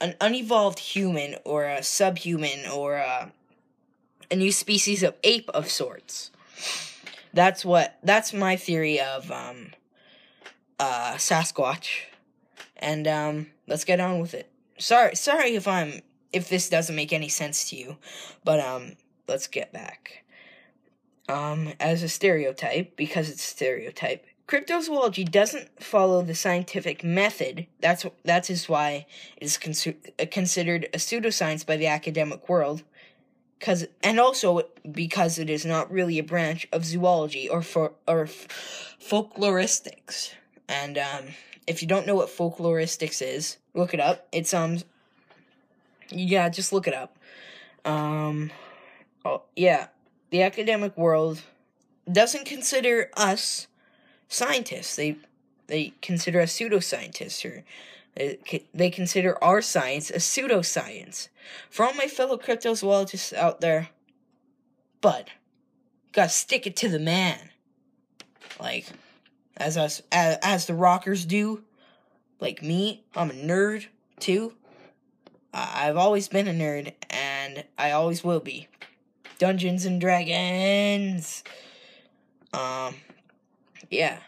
an 0.00 0.14
unevolved 0.20 0.78
human 0.78 1.36
or 1.44 1.64
a 1.64 1.82
subhuman 1.82 2.66
or 2.70 2.96
a, 2.96 3.32
a 4.30 4.36
new 4.36 4.52
species 4.52 5.02
of 5.02 5.14
ape 5.24 5.48
of 5.50 5.70
sorts. 5.70 6.30
That's 7.32 7.64
what 7.64 7.98
that's 8.02 8.32
my 8.32 8.56
theory 8.56 9.00
of 9.00 9.30
um 9.30 9.68
uh 10.78 11.14
Sasquatch. 11.14 12.04
And 12.76 13.06
um 13.06 13.46
let's 13.66 13.84
get 13.84 14.00
on 14.00 14.20
with 14.20 14.34
it. 14.34 14.50
Sorry 14.78 15.16
sorry 15.16 15.54
if 15.54 15.66
I'm 15.66 16.00
if 16.32 16.48
this 16.48 16.68
doesn't 16.68 16.96
make 16.96 17.12
any 17.12 17.28
sense 17.28 17.70
to 17.70 17.76
you, 17.76 17.96
but 18.44 18.60
um 18.60 18.96
let's 19.28 19.46
get 19.46 19.72
back. 19.72 20.24
Um, 21.28 21.72
as 21.80 22.04
a 22.04 22.08
stereotype, 22.08 22.94
because 22.94 23.28
it's 23.28 23.42
a 23.42 23.48
stereotype, 23.48 24.24
cryptozoology 24.46 25.28
doesn't 25.28 25.82
follow 25.82 26.22
the 26.22 26.36
scientific 26.36 27.02
method. 27.02 27.66
That's 27.80 28.06
that 28.24 28.48
is 28.48 28.68
why 28.68 29.06
it 29.36 29.44
is 29.44 29.58
consu- 29.58 30.30
considered 30.30 30.84
a 30.94 30.98
pseudoscience 30.98 31.66
by 31.66 31.76
the 31.76 31.88
academic 31.88 32.48
world. 32.48 32.84
Cause 33.58 33.86
and 34.02 34.20
also 34.20 34.62
because 34.90 35.38
it 35.38 35.48
is 35.48 35.64
not 35.64 35.90
really 35.90 36.18
a 36.18 36.22
branch 36.22 36.68
of 36.72 36.84
zoology 36.84 37.48
or 37.48 37.62
for 37.62 37.94
or 38.06 38.24
f- 38.24 38.96
folkloristics. 39.00 40.32
And 40.68 40.98
um, 40.98 41.24
if 41.66 41.82
you 41.82 41.88
don't 41.88 42.06
know 42.06 42.14
what 42.14 42.28
folkloristics 42.28 43.22
is, 43.22 43.58
look 43.74 43.94
it 43.94 44.00
up. 44.00 44.26
It's 44.32 44.52
um, 44.52 44.78
yeah, 46.10 46.48
just 46.48 46.72
look 46.72 46.86
it 46.86 46.94
up. 46.94 47.16
Um, 47.84 48.50
oh, 49.24 49.42
yeah, 49.54 49.88
the 50.30 50.42
academic 50.42 50.96
world 50.96 51.42
doesn't 52.10 52.46
consider 52.46 53.10
us 53.16 53.66
scientists. 54.28 54.96
They 54.96 55.16
they 55.66 55.94
consider 56.02 56.40
us 56.40 56.52
pseudoscientists, 56.52 57.44
or 57.44 57.64
they 58.74 58.90
consider 58.90 59.42
our 59.42 59.60
science 59.60 60.10
a 60.10 60.14
pseudoscience. 60.14 61.28
For 61.70 61.84
all 61.84 61.94
my 61.94 62.06
fellow 62.06 62.36
cryptozoologists 62.36 63.32
out 63.32 63.60
there, 63.60 63.88
bud, 65.00 65.30
gotta 66.12 66.28
stick 66.28 66.66
it 66.66 66.76
to 66.76 66.88
the 66.88 66.98
man. 66.98 67.50
Like, 68.58 68.86
as 69.56 69.76
us 69.76 70.02
as, 70.12 70.38
as 70.42 70.66
the 70.66 70.74
rockers 70.74 71.24
do. 71.24 71.62
Like 72.40 72.62
me, 72.62 73.04
I'm 73.14 73.30
a 73.30 73.34
nerd 73.34 73.86
too. 74.18 74.54
I've 75.52 75.96
always 75.96 76.28
been 76.28 76.48
a 76.48 76.52
nerd, 76.52 76.92
and 77.08 77.64
I 77.78 77.92
always 77.92 78.22
will 78.22 78.40
be. 78.40 78.68
Dungeons 79.38 79.86
and 79.86 80.00
Dragons. 80.00 81.42
Um, 82.52 82.96
yeah. 83.90 84.18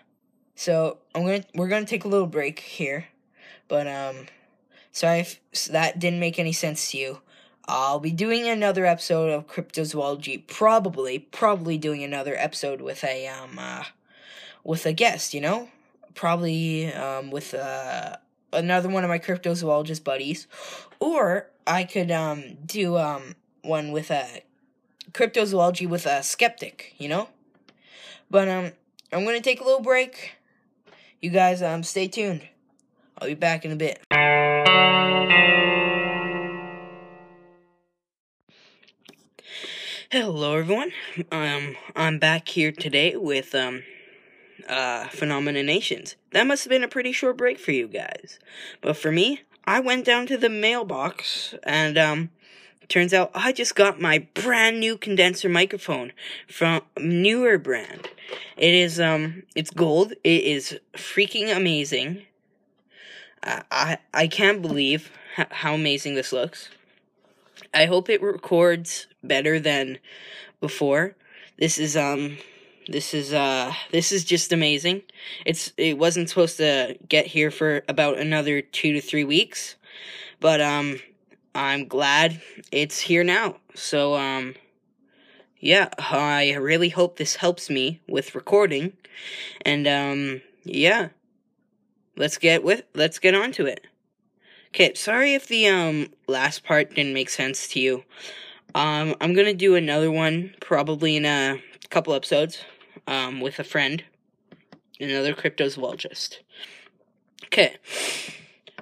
So 0.54 0.99
I'm 1.14 1.23
gonna 1.25 1.44
we're 1.54 1.68
gonna 1.68 1.87
take 1.87 2.04
a 2.04 2.08
little 2.08 2.26
break 2.26 2.61
here, 2.61 3.06
but 3.68 3.87
um, 3.87 4.26
sorry 4.90 5.20
if 5.20 5.66
that 5.66 5.99
didn't 5.99 6.20
make 6.20 6.38
any 6.38 6.52
sense 6.52 6.90
to 6.90 6.99
you. 6.99 7.20
I'll 7.66 8.00
be 8.00 8.12
doing 8.12 8.49
another 8.49 8.87
episode 8.87 9.28
of 9.28 9.47
cryptozoology. 9.47 10.47
Probably, 10.47 11.18
probably 11.18 11.76
doing 11.76 12.02
another 12.02 12.35
episode 12.35 12.80
with 12.80 13.04
a 13.04 13.28
um, 13.28 13.58
uh, 13.58 13.85
with 14.65 14.87
a 14.87 14.93
guest. 14.93 15.35
You 15.35 15.41
know, 15.41 15.69
probably 16.15 16.93
um 16.93 17.31
with 17.31 17.55
uh 17.55 18.17
another 18.53 18.88
one 18.88 19.05
of 19.05 19.09
my 19.09 19.19
cryptozoologist 19.19 20.05
buddies, 20.05 20.47
or 21.00 21.49
I 21.67 21.85
could 21.85 22.11
um 22.11 22.57
do 22.65 22.97
um 22.97 23.35
one 23.62 23.93
with 23.93 24.11
a 24.11 24.43
cryptozoology 25.12 25.88
with 25.88 26.07
a 26.07 26.23
skeptic, 26.23 26.95
you 26.99 27.09
know. 27.09 27.29
But 28.31 28.49
um, 28.49 28.73
I'm 29.12 29.25
gonna 29.25 29.41
take 29.41 29.61
a 29.61 29.65
little 29.65 29.81
break. 29.81 30.33
You 31.21 31.31
guys 31.31 31.62
um 31.62 31.83
stay 31.83 32.09
tuned. 32.09 32.47
I'll 33.19 33.29
be 33.29 33.35
back 33.35 33.65
in 33.65 33.73
a 33.73 33.77
bit. 33.77 34.00
Hello 40.11 40.57
everyone. 40.57 40.93
Um 41.33 41.77
I'm 41.97 42.19
back 42.19 42.49
here 42.49 42.73
today 42.73 43.17
with 43.17 43.55
um 43.55 43.83
uh, 44.67 45.09
Phenomena 45.09 45.62
Nations. 45.62 46.17
That 46.33 46.47
must 46.47 46.65
have 46.65 46.71
been 46.71 46.85
a 46.85 46.88
pretty 46.88 47.12
short 47.12 47.37
break 47.37 47.59
for 47.59 47.73
you 47.73 47.87
guys. 47.87 48.38
But 48.81 48.97
for 48.97 49.12
me, 49.12 49.43
I 49.65 49.81
went 49.81 50.05
down 50.05 50.27
to 50.29 50.37
the 50.37 50.49
mailbox 50.49 51.55
and, 51.62 51.99
um, 51.99 52.31
turns 52.88 53.12
out 53.12 53.31
I 53.35 53.53
just 53.53 53.75
got 53.75 54.00
my 54.00 54.27
brand 54.35 54.81
new 54.81 54.97
condenser 54.97 55.49
microphone 55.49 56.12
from 56.49 56.83
Neewer 56.99 57.59
brand. 57.59 58.09
It 58.57 58.75
is 58.75 58.99
um, 58.99 59.43
it's 59.55 59.71
gold. 59.71 60.12
It 60.25 60.43
is 60.43 60.79
freaking 60.95 61.55
amazing. 61.55 62.23
I 63.43 63.62
I, 63.71 63.99
I 64.15 64.27
can't 64.27 64.62
believe 64.62 65.11
how 65.37 65.75
amazing 65.75 66.15
this 66.15 66.33
looks. 66.33 66.71
I 67.73 67.85
hope 67.85 68.09
it 68.09 68.23
records 68.23 69.07
better 69.23 69.61
than 69.61 69.99
before. 70.61 71.15
This 71.59 71.79
is 71.79 71.97
um 71.97 72.38
this 72.88 73.12
is 73.12 73.33
uh 73.33 73.73
this 73.90 74.12
is 74.12 74.25
just 74.25 74.52
amazing. 74.52 75.02
It's 75.45 75.73
it 75.76 75.99
wasn't 75.99 76.28
supposed 76.28 76.57
to 76.57 76.97
get 77.09 77.26
here 77.26 77.50
for 77.50 77.83
about 77.88 78.18
another 78.18 78.62
2 78.62 78.95
to 78.95 79.00
3 79.00 79.25
weeks, 79.25 79.76
but 80.40 80.61
um 80.61 80.99
I'm 81.54 81.87
glad 81.87 82.40
it's 82.73 82.99
here 82.99 83.25
now. 83.25 83.57
So 83.75 84.16
um 84.16 84.54
yeah, 85.61 85.88
I 85.99 86.54
really 86.54 86.88
hope 86.88 87.16
this 87.16 87.37
helps 87.37 87.68
me 87.68 88.00
with 88.09 88.35
recording. 88.35 88.95
And 89.62 89.87
um 89.87 90.42
yeah. 90.64 91.11
Let's 92.16 92.38
get 92.38 92.64
with 92.64 92.83
let's 92.95 93.18
get 93.18 93.35
on 93.35 93.52
to 93.52 93.66
it. 93.66 93.87
Okay, 94.68 94.95
sorry 94.95 95.35
if 95.35 95.47
the 95.47 95.68
um 95.68 96.09
last 96.26 96.64
part 96.64 96.95
didn't 96.95 97.12
make 97.12 97.28
sense 97.28 97.68
to 97.68 97.80
you. 97.80 98.04
Um 98.75 99.14
I'm 99.21 99.35
to 99.35 99.52
do 99.52 99.75
another 99.75 100.11
one 100.11 100.54
probably 100.61 101.16
in 101.16 101.26
a 101.26 101.61
couple 101.90 102.14
episodes 102.14 102.64
um 103.09 103.41
with 103.41 103.59
a 103.59 103.65
friend, 103.65 104.05
another 105.00 105.35
cryptozoologist. 105.35 106.38
Okay. 107.47 107.77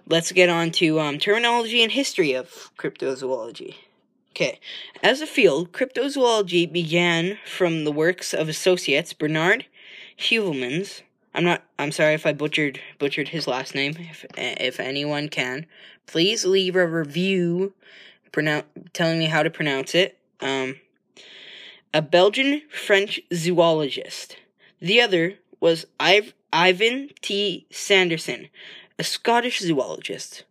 Let's 0.09 0.33
get 0.33 0.51
on 0.51 0.71
to 0.73 1.01
um 1.01 1.19
terminology 1.19 1.83
and 1.83 1.93
history 1.93 2.35
of 2.35 2.71
cryptozoology. 2.77 3.77
Okay. 4.31 4.61
As 5.03 5.23
a 5.23 5.27
field, 5.27 5.73
cryptozoology 5.73 6.71
began 6.71 7.39
from 7.47 7.85
the 7.85 7.93
works 7.93 8.35
of 8.35 8.49
associates 8.49 9.15
Bernard 9.15 9.65
Heuvelmans. 10.19 11.03
I'm 11.35 11.45
not. 11.45 11.63
I'm 11.79 11.93
sorry 11.93 12.15
if 12.15 12.27
I 12.27 12.33
butchered 12.33 12.81
butchered 12.99 13.29
his 13.29 13.47
last 13.47 13.75
name. 13.75 13.95
If 13.99 14.27
if 14.37 14.81
anyone 14.81 15.29
can, 15.29 15.67
please 16.07 16.45
leave 16.45 16.77
a 16.77 16.87
review, 16.87 17.75
pronoun- 18.33 18.65
telling 18.93 19.19
me 19.19 19.27
how 19.27 19.43
to 19.43 19.51
pronounce 19.51 19.95
it. 19.95 20.19
Um, 20.41 20.77
a 21.95 22.03
Belgian 22.03 22.63
French 22.69 23.21
zoologist. 23.33 24.37
The 24.81 25.01
other 25.01 25.35
was 25.61 25.87
Iv- 26.01 26.35
Ivan 26.53 27.11
T. 27.23 27.67
Sanderson, 27.71 28.49
a 28.99 29.05
Scottish 29.05 29.61
zoologist. 29.61 30.45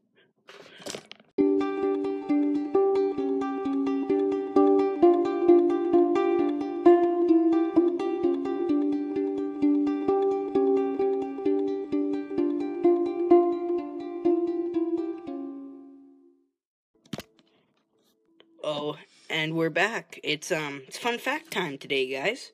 We're 19.65 19.69
back. 19.71 20.19
It's 20.21 20.51
um 20.51 20.83
it's 20.87 20.99
fun 20.99 21.17
fact 21.17 21.49
time 21.49 21.79
today, 21.79 22.07
guys. 22.07 22.51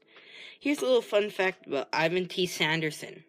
Here's 0.58 0.80
a 0.80 0.86
little 0.86 1.02
fun 1.02 1.30
fact 1.30 1.68
about 1.68 1.90
Ivan 1.92 2.26
T. 2.26 2.46
Sanderson. 2.46 3.26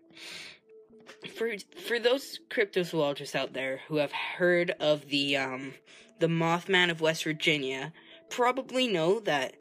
For 1.35 1.55
for 1.85 1.99
those 1.99 2.39
cryptozoologists 2.49 3.35
out 3.35 3.55
there 3.55 3.81
who 3.89 3.97
have 3.97 4.12
heard 4.12 4.71
of 4.79 5.09
the 5.09 5.37
um 5.37 5.75
the 6.21 6.29
Mothman 6.29 6.93
of 6.93 7.01
West 7.01 7.25
Virginia, 7.25 7.93
probably 8.31 8.87
know 8.87 9.19
that 9.19 9.55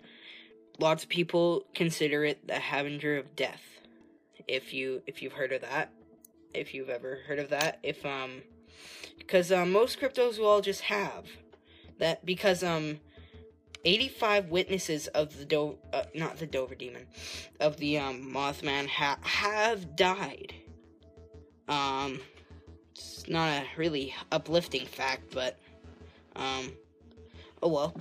lots 0.77 1.01
of 1.01 1.09
people 1.09 1.65
consider 1.73 2.23
it 2.23 2.47
the 2.47 2.59
Havenger 2.59 3.17
of 3.17 3.35
Death. 3.35 3.63
If 4.47 4.71
you 4.71 5.01
if 5.07 5.23
you've 5.23 5.33
heard 5.33 5.51
of 5.51 5.61
that, 5.61 5.91
if 6.53 6.75
you've 6.75 6.91
ever 6.91 7.21
heard 7.25 7.39
of 7.39 7.49
that, 7.49 7.79
if 7.81 8.05
um 8.05 8.43
because 9.17 9.51
um, 9.51 9.71
most 9.71 9.99
cryptozoologists 9.99 10.81
have 10.81 11.25
that 11.97 12.23
because 12.23 12.63
um 12.63 12.99
85 13.85 14.49
witnesses 14.49 15.07
of 15.07 15.37
the 15.37 15.45
Do- 15.45 15.77
uh, 15.93 16.03
not 16.13 16.37
the 16.37 16.45
Dover 16.45 16.75
demon 16.75 17.07
of 17.59 17.77
the 17.77 17.97
um 17.97 18.33
Mothman 18.33 18.87
ha- 18.87 19.19
have 19.23 19.95
died. 19.95 20.53
Um 21.67 22.19
it's 22.91 23.27
not 23.27 23.49
a 23.49 23.65
really 23.77 24.13
uplifting 24.31 24.85
fact, 24.85 25.33
but 25.33 25.59
um 26.35 26.71
oh 27.63 27.69
well. 27.69 27.95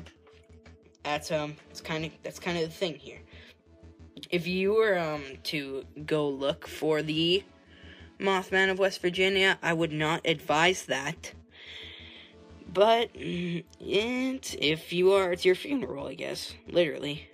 That's 1.03 1.31
um 1.31 1.57
it's 1.71 1.81
kind 1.81 2.05
of 2.05 2.13
that's 2.23 2.39
kind 2.39 2.59
of 2.59 2.65
the 2.65 2.71
thing 2.71 2.95
here. 2.97 3.21
If 4.31 4.47
you 4.47 4.75
were 4.75 4.99
um 4.99 5.23
to 5.45 5.85
go 6.05 6.29
look 6.29 6.67
for 6.67 7.03
the 7.03 7.43
Mothman 8.19 8.71
of 8.71 8.79
West 8.79 9.01
Virginia, 9.01 9.59
I 9.63 9.73
would 9.73 9.93
not 9.93 10.21
advise 10.27 10.85
that 10.87 11.33
but 12.73 13.11
it, 13.15 13.65
if 13.81 14.93
you 14.93 15.13
are, 15.13 15.33
it's 15.33 15.45
your 15.45 15.55
funeral, 15.55 16.07
I 16.07 16.15
guess, 16.15 16.55
literally. 16.69 17.29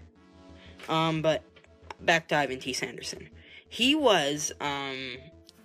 Um, 0.88 1.22
but 1.22 1.42
back 2.01 2.29
to 2.29 2.37
Ivan 2.37 2.61
T. 2.61 2.72
Sanderson. 2.72 3.29
He 3.68 3.94
was, 3.94 4.53
um, 4.61 5.16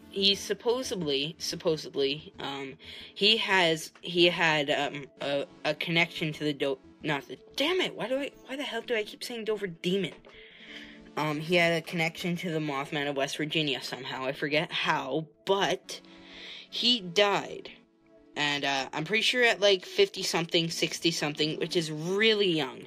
he 0.10 0.36
supposedly, 0.36 1.36
supposedly, 1.38 2.34
um, 2.40 2.74
he 3.14 3.38
has, 3.38 3.92
he 4.02 4.26
had, 4.26 4.70
um, 4.70 5.06
a, 5.22 5.46
a 5.64 5.74
connection 5.76 6.34
to 6.34 6.44
the 6.44 6.54
do, 6.54 6.78
not 7.04 7.28
the, 7.28 7.38
damn 7.56 7.80
it, 7.82 7.96
why 7.96 8.08
do 8.08 8.18
I, 8.18 8.32
why 8.48 8.56
the 8.56 8.64
hell 8.64 8.82
do 8.82 8.96
I 8.96 9.04
keep 9.04 9.24
saying 9.24 9.46
Dover 9.46 9.68
Demon? 9.68 10.14
Um, 11.18 11.40
he 11.40 11.56
had 11.56 11.74
a 11.74 11.82
connection 11.82 12.36
to 12.38 12.52
the 12.52 12.60
Mothman 12.60 13.10
of 13.10 13.18
West 13.18 13.38
Virginia 13.38 13.82
somehow. 13.84 14.26
I 14.26 14.32
forget 14.32 14.72
how, 14.72 15.28
but 15.46 16.00
he 16.70 17.02
died 17.02 17.70
and 18.42 18.66
uh, 18.66 18.90
I'm 18.92 19.04
pretty 19.04 19.22
sure 19.22 19.44
at 19.44 19.62
like 19.62 19.86
50 19.86 20.24
something, 20.24 20.72
60 20.72 21.12
something, 21.12 21.60
which 21.60 21.76
is 21.76 21.92
really 21.92 22.52
young. 22.52 22.82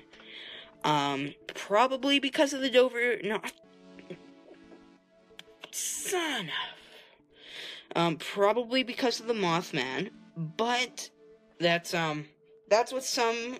Um, 0.82 1.32
probably 1.54 2.18
because 2.18 2.52
of 2.52 2.60
the 2.60 2.68
Dover. 2.68 3.18
No, 3.22 3.40
son 5.70 6.46
of. 6.46 7.96
Um, 7.96 8.16
probably 8.16 8.82
because 8.82 9.20
of 9.20 9.28
the 9.28 9.34
Mothman, 9.34 10.10
but 10.36 11.08
that's 11.60 11.94
um, 11.94 12.26
that's 12.68 12.92
what 12.92 13.04
some 13.04 13.58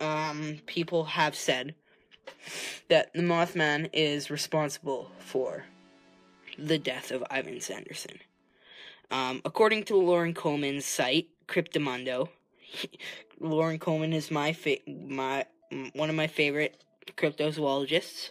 um 0.00 0.58
people 0.66 1.04
have 1.04 1.36
said 1.36 1.76
that 2.88 3.14
the 3.14 3.22
Mothman 3.22 3.88
is 3.92 4.28
responsible 4.28 5.12
for 5.20 5.64
the 6.58 6.78
death 6.78 7.12
of 7.12 7.22
Ivan 7.30 7.60
Sanderson. 7.60 8.18
Um, 9.10 9.42
according 9.44 9.84
to 9.84 9.96
Loren 9.96 10.34
Coleman's 10.34 10.86
site, 10.86 11.28
Cryptomundo, 11.48 12.28
Loren 13.40 13.78
Coleman 13.78 14.12
is 14.12 14.30
my 14.30 14.52
fa- 14.52 14.78
my 14.88 15.44
one 15.94 16.08
of 16.08 16.14
my 16.16 16.26
favorite 16.26 16.82
cryptozoologists. 17.16 18.30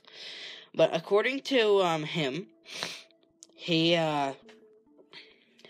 But 0.73 0.95
according 0.95 1.41
to 1.41 1.81
um, 1.81 2.03
him, 2.03 2.47
he 3.55 3.95
uh, 3.95 4.33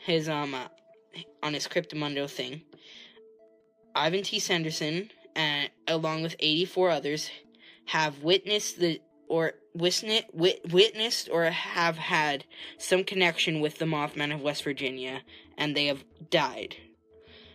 his 0.05 0.29
um 0.29 0.53
uh, 0.53 0.67
on 1.41 1.53
his 1.53 1.67
Cryptomundo 1.67 2.29
thing, 2.29 2.61
Ivan 3.95 4.23
T. 4.23 4.39
Sanderson 4.39 5.09
and 5.35 5.69
along 5.87 6.21
with 6.21 6.35
84 6.39 6.89
others 6.89 7.29
have 7.85 8.21
witnessed 8.21 8.79
the 8.79 9.01
or 9.27 9.53
witnessed, 9.79 11.29
or 11.31 11.45
have 11.45 11.97
had 11.97 12.45
some 12.77 13.03
connection 13.03 13.59
with 13.59 13.79
the 13.79 13.85
Mothman 13.85 14.33
of 14.33 14.41
West 14.41 14.63
Virginia, 14.63 15.21
and 15.57 15.75
they 15.75 15.87
have 15.87 16.03
died. 16.29 16.75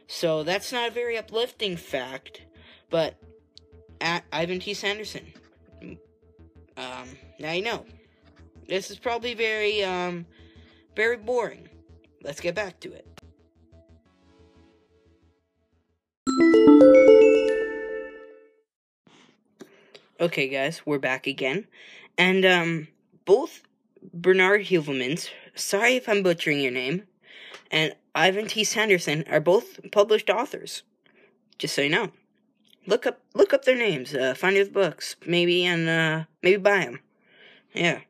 So 0.07 0.43
that's 0.43 0.73
not 0.73 0.89
a 0.89 0.93
very 0.93 1.17
uplifting 1.17 1.77
fact, 1.77 2.43
but 2.91 3.17
Ivan 4.01 4.61
T. 4.61 4.75
Sanderson. 4.75 5.33
Um, 6.77 7.19
now 7.39 7.53
you 7.53 7.63
know. 7.63 7.87
This 8.69 8.91
is 8.91 8.99
probably 8.99 9.35
very, 9.35 9.85
um, 9.85 10.27
very 10.97 11.19
boring. 11.19 11.69
Let's 12.23 12.41
get 12.41 12.55
back 12.55 12.81
to 12.81 12.93
it. 12.93 13.13
Okay, 20.25 20.49
guys, 20.49 20.81
we're 20.87 20.99
back 20.99 21.27
again. 21.27 21.67
And, 22.17 22.47
um, 22.47 22.89
both 23.27 23.61
Bernard 24.15 24.63
Heuvelmans, 24.63 25.29
sorry 25.55 25.97
if 25.97 26.09
I'm 26.09 26.23
butchering 26.23 26.61
your 26.61 26.73
name, 26.73 27.03
and 27.71 27.95
Ivan 28.15 28.47
T. 28.47 28.65
Sanderson 28.65 29.27
are 29.29 29.39
both 29.39 29.81
published 29.93 30.31
authors. 30.31 30.83
Just 31.59 31.75
so 31.75 31.83
you 31.83 31.91
know. 31.91 32.11
Look 32.87 33.07
up 33.07 33.21
look 33.35 33.53
up 33.53 33.67
their 33.67 33.77
names, 33.77 34.15
uh, 34.15 34.33
find 34.33 34.57
their 34.57 34.65
books, 34.65 35.17
maybe, 35.27 35.67
and, 35.67 35.87
uh, 35.91 36.25
maybe 36.43 36.57
buy 36.57 36.87
them. 36.87 37.01
Yeah. 37.75 38.01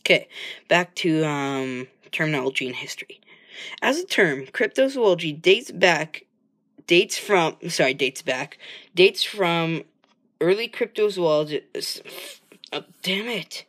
Okay, 0.00 0.26
back 0.66 0.96
to, 0.96 1.24
um, 1.24 1.86
terminology 2.10 2.66
and 2.66 2.74
history. 2.74 3.20
As 3.80 4.00
a 4.00 4.04
term, 4.04 4.46
cryptozoology 4.46 5.40
dates 5.40 5.70
back, 5.70 6.24
dates 6.88 7.16
from, 7.16 7.56
sorry, 7.68 7.94
dates 7.94 8.22
back, 8.22 8.58
dates 8.96 9.22
from 9.22 9.84
early 10.44 10.68
cryptozoologists. 10.68 12.02
Oh, 12.72 12.84
damn 13.02 13.28
it. 13.28 13.64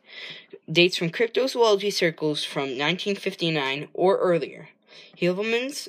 dates 0.70 0.96
from 0.96 1.10
cryptozoology 1.10 1.92
circles 1.92 2.44
from 2.44 2.62
1959 2.76 3.88
or 3.94 4.18
earlier. 4.18 4.68
Heuvelmans 5.16 5.88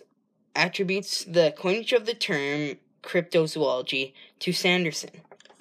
attributes 0.56 1.24
the 1.26 1.54
coinage 1.58 1.94
of 1.94 2.06
the 2.06 2.14
term 2.14 2.78
cryptozoology 3.04 4.14
to 4.40 4.54
Sanderson. 4.54 5.10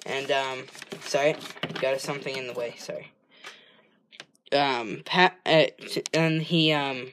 And 0.05 0.31
um, 0.31 0.65
sorry, 1.01 1.35
got 1.81 1.99
something 1.99 2.35
in 2.35 2.47
the 2.47 2.53
way. 2.53 2.75
Sorry. 2.77 3.11
Um, 4.53 5.01
Pat, 5.03 5.37
uh, 5.45 5.65
and 6.13 6.41
he 6.43 6.71
um, 6.71 7.11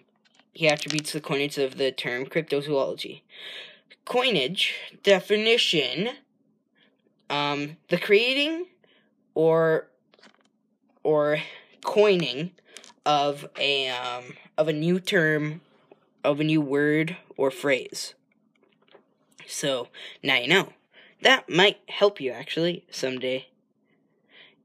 he 0.53 0.69
attributes 0.69 1.13
the 1.13 1.21
coinage 1.21 1.59
of 1.59 1.79
the 1.79 1.91
term 1.91 2.27
cryptozoology. 2.27 3.23
Coinage 4.05 4.75
definition: 5.03 6.11
um, 7.31 7.77
the 7.89 7.99
creating 7.99 8.67
or 9.35 9.89
or 11.03 11.39
coining 11.85 12.53
of 13.05 13.47
a 13.59 13.89
um, 13.89 14.25
of 14.57 14.69
a 14.69 14.73
new 14.73 15.01
term 15.01 15.61
of 16.23 16.41
a 16.41 16.45
new 16.45 16.61
word 16.61 17.17
or 17.37 17.51
phrase. 17.51 18.15
So 19.47 19.89
now 20.23 20.37
you 20.37 20.49
know. 20.49 20.73
That 21.23 21.49
might 21.49 21.79
help 21.89 22.21
you 22.21 22.33
actually 22.33 22.85
someday 22.91 23.47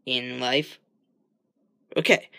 in 0.05 0.41
life. 0.41 0.77
Okay. 1.95 2.29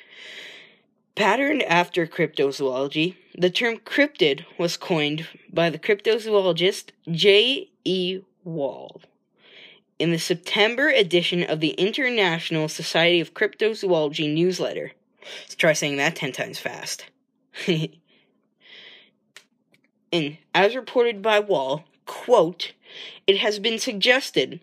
Patterned 1.15 1.63
after 1.63 2.07
cryptozoology, 2.07 3.17
the 3.37 3.51
term 3.51 3.79
cryptid 3.79 4.45
was 4.59 4.77
coined 4.77 5.27
by 5.53 5.71
the 5.71 5.79
cryptozoologist 5.79 6.91
J. 7.11 7.71
E. 7.85 8.21
Wall. 8.45 9.01
In 10.01 10.13
the 10.13 10.19
September 10.19 10.89
edition 10.89 11.43
of 11.43 11.61
the 11.61 11.73
International 11.73 12.69
Society 12.69 13.21
of 13.21 13.35
Cryptozoology 13.35 14.33
newsletter. 14.33 14.93
Let's 15.43 15.55
try 15.55 15.75
saying 15.75 15.99
that 15.99 16.17
10 16.17 16.33
times 16.33 16.59
fast. 16.59 17.05
and 20.11 20.39
as 20.55 20.75
reported 20.75 21.21
by 21.21 21.39
Wall, 21.39 21.85
quote, 22.07 22.73
it 23.27 23.37
has 23.37 23.59
been 23.59 23.79
suggested 23.79 24.61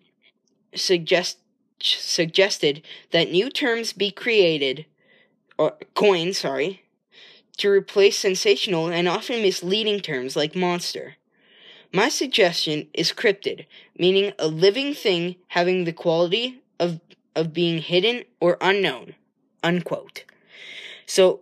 suggest 0.74 1.38
suggested 1.80 2.82
that 3.12 3.30
new 3.30 3.52
terms 3.52 3.94
be 3.94 4.10
created 4.10 4.88
or 5.56 5.78
coined, 5.94 6.36
sorry, 6.36 6.82
to 7.58 7.70
replace 7.70 8.18
sensational 8.18 8.88
and 8.88 9.08
often 9.08 9.44
misleading 9.44 10.00
terms 10.00 10.36
like 10.36 10.56
monster. 10.56 11.18
My 11.94 12.10
suggestion 12.10 12.88
is 12.94 13.14
cryptid, 13.14 13.66
meaning 13.98 14.34
a 14.38 14.48
living 14.48 14.94
thing 14.94 15.36
having 15.50 15.84
the 15.86 15.94
quality 15.94 16.62
of 16.80 17.00
of 17.36 17.54
being 17.54 17.80
hidden 17.80 18.24
or 18.40 18.58
unknown. 18.62 19.14
Unquote. 19.64 20.24
So 21.06 21.42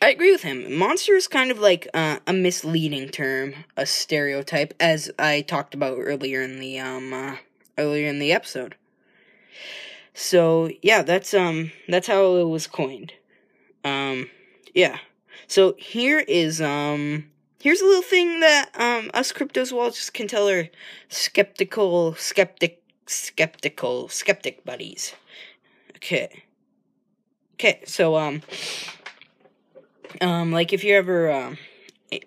I 0.00 0.10
agree 0.10 0.30
with 0.30 0.42
him. 0.42 0.74
Monster 0.74 1.14
is 1.14 1.26
kind 1.26 1.50
of 1.50 1.58
like 1.58 1.88
uh, 1.92 2.18
a 2.26 2.32
misleading 2.32 3.08
term, 3.08 3.54
a 3.76 3.86
stereotype, 3.86 4.74
as 4.78 5.10
I 5.18 5.40
talked 5.42 5.74
about 5.74 5.98
earlier 5.98 6.42
in 6.42 6.60
the 6.60 6.78
um 6.78 7.12
uh, 7.12 7.36
earlier 7.76 8.08
in 8.08 8.18
the 8.18 8.32
episode. 8.32 8.76
So 10.14 10.70
yeah, 10.82 11.02
that's 11.02 11.34
um 11.34 11.72
that's 11.88 12.06
how 12.06 12.36
it 12.36 12.44
was 12.44 12.66
coined. 12.66 13.12
Um 13.84 14.30
yeah. 14.74 14.98
So 15.46 15.74
here 15.78 16.20
is 16.20 16.60
um 16.60 17.30
here's 17.60 17.80
a 17.80 17.84
little 17.84 18.02
thing 18.02 18.40
that 18.40 18.70
um 18.74 19.10
us 19.14 19.32
cryptozoologists 19.32 20.12
can 20.12 20.28
tell 20.28 20.48
our 20.48 20.68
skeptical 21.08 22.14
skeptic 22.14 22.82
skeptical 23.06 24.08
skeptic 24.08 24.64
buddies. 24.64 25.14
Okay. 25.96 26.44
Okay, 27.54 27.82
so 27.84 28.16
um 28.16 28.42
um, 30.20 30.52
like 30.52 30.72
if 30.72 30.84
you're 30.84 30.98
ever 30.98 31.30
um, 31.30 31.58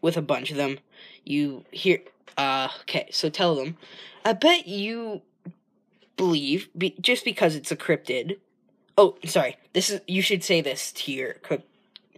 with 0.02 0.18
a 0.18 0.22
bunch 0.22 0.52
of 0.52 0.58
them, 0.58 0.80
you 1.24 1.66
hear. 1.72 2.00
Uh, 2.38 2.70
okay, 2.82 3.08
so 3.12 3.30
tell 3.30 3.56
them. 3.56 3.78
I 4.26 4.34
bet 4.34 4.68
you 4.68 5.22
believe 6.18 6.70
be, 6.78 6.96
just 7.00 7.26
because 7.26 7.56
it's 7.56 7.72
a 7.72 7.76
cryptid. 7.76 8.38
Oh, 8.98 9.18
sorry. 9.26 9.58
This 9.74 9.90
is 9.90 10.02
you 10.08 10.22
should 10.22 10.44
say 10.44 10.62
this 10.62 10.92
to 10.94 11.12
your 11.12 11.34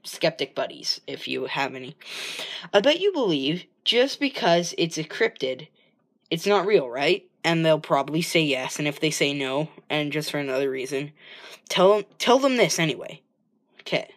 skeptic 0.05 0.55
buddies 0.55 1.01
if 1.07 1.27
you 1.27 1.45
have 1.45 1.75
any. 1.75 1.95
I 2.73 2.79
bet 2.79 3.01
you 3.01 3.11
believe 3.11 3.65
just 3.83 4.19
because 4.19 4.73
it's 4.77 4.97
a 4.97 5.03
cryptid, 5.03 5.67
it's 6.31 6.47
not 6.47 6.65
real, 6.65 6.89
right? 6.89 7.25
And 7.43 7.65
they'll 7.65 7.79
probably 7.79 8.21
say 8.21 8.41
yes, 8.41 8.79
and 8.79 8.87
if 8.87 8.99
they 8.99 9.11
say 9.11 9.33
no, 9.33 9.69
and 9.89 10.11
just 10.11 10.31
for 10.31 10.39
another 10.39 10.69
reason, 10.69 11.11
tell 11.69 11.95
them 11.95 12.05
tell 12.17 12.39
them 12.39 12.57
this 12.57 12.79
anyway. 12.79 13.21
Okay. 13.81 14.09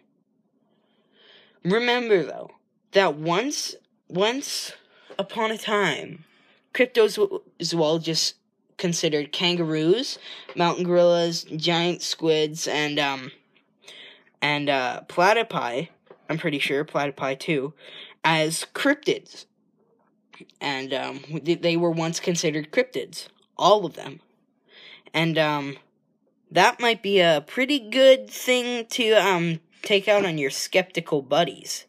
Remember 1.63 2.23
though 2.23 2.51
that 2.93 3.15
once 3.15 3.75
once 4.07 4.73
upon 5.19 5.51
a 5.51 5.57
time, 5.57 6.25
cryptozoologists 6.73 8.33
considered 8.77 9.31
kangaroos, 9.31 10.17
mountain 10.55 10.85
gorillas, 10.85 11.43
giant 11.43 12.01
squids, 12.01 12.67
and 12.67 12.97
um 12.97 13.31
and 14.41 14.69
uh, 14.69 15.01
platypi. 15.07 15.89
I'm 16.29 16.37
pretty 16.37 16.59
sure 16.59 16.85
platypi 16.85 17.39
too, 17.39 17.73
as 18.23 18.65
cryptids, 18.73 19.45
and 20.61 20.93
um, 20.93 21.21
they 21.43 21.75
were 21.75 21.91
once 21.91 22.19
considered 22.19 22.71
cryptids, 22.71 23.27
all 23.57 23.85
of 23.85 23.95
them, 23.95 24.19
and 25.13 25.37
um, 25.37 25.77
that 26.51 26.79
might 26.79 27.01
be 27.01 27.19
a 27.19 27.43
pretty 27.45 27.79
good 27.79 28.29
thing 28.29 28.85
to 28.87 29.13
um 29.13 29.59
take 29.81 30.07
out 30.07 30.25
on 30.25 30.37
your 30.37 30.51
skeptical 30.51 31.21
buddies. 31.21 31.85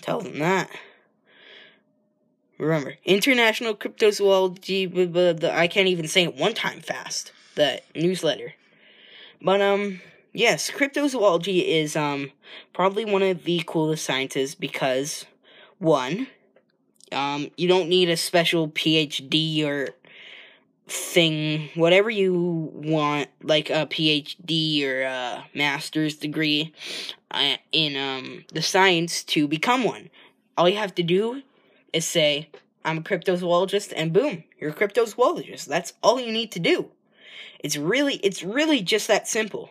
Tell 0.00 0.20
them 0.20 0.38
that. 0.38 0.70
Remember, 2.58 2.96
International 3.04 3.74
Cryptozoology, 3.74 5.44
I 5.44 5.66
can't 5.66 5.88
even 5.88 6.08
say 6.08 6.22
it 6.24 6.36
one 6.36 6.54
time 6.54 6.80
fast, 6.80 7.32
the 7.54 7.82
newsletter. 7.94 8.54
But, 9.42 9.60
um, 9.60 10.00
yes, 10.36 10.70
cryptozoology 10.70 11.64
is, 11.64 11.96
um, 11.96 12.30
probably 12.72 13.04
one 13.04 13.22
of 13.22 13.44
the 13.44 13.62
coolest 13.66 14.04
sciences 14.04 14.54
because, 14.54 15.24
one, 15.78 16.28
um, 17.12 17.50
you 17.56 17.66
don't 17.68 17.88
need 17.88 18.10
a 18.10 18.16
special 18.16 18.68
PhD 18.68 19.64
or 19.64 19.88
thing, 20.88 21.70
whatever 21.74 22.10
you 22.10 22.70
want, 22.74 23.28
like 23.42 23.70
a 23.70 23.86
PhD 23.86 24.84
or 24.84 25.02
a 25.02 25.44
master's 25.54 26.16
degree 26.16 26.72
uh, 27.30 27.56
in 27.72 27.96
um, 27.96 28.44
the 28.52 28.62
science 28.62 29.24
to 29.24 29.48
become 29.48 29.84
one. 29.84 30.10
All 30.56 30.68
you 30.68 30.76
have 30.76 30.94
to 30.96 31.02
do 31.02 31.42
is 31.92 32.04
say, 32.04 32.50
I'm 32.84 32.98
a 32.98 33.02
cryptozoologist, 33.02 33.92
and 33.96 34.12
boom, 34.12 34.44
you're 34.60 34.70
a 34.70 34.74
cryptozoologist. 34.74 35.66
That's 35.66 35.94
all 36.02 36.20
you 36.20 36.30
need 36.30 36.52
to 36.52 36.60
do. 36.60 36.90
It's 37.58 37.76
really, 37.76 38.16
it's 38.16 38.44
really 38.44 38.80
just 38.80 39.08
that 39.08 39.26
simple. 39.26 39.70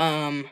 Um, 0.00 0.48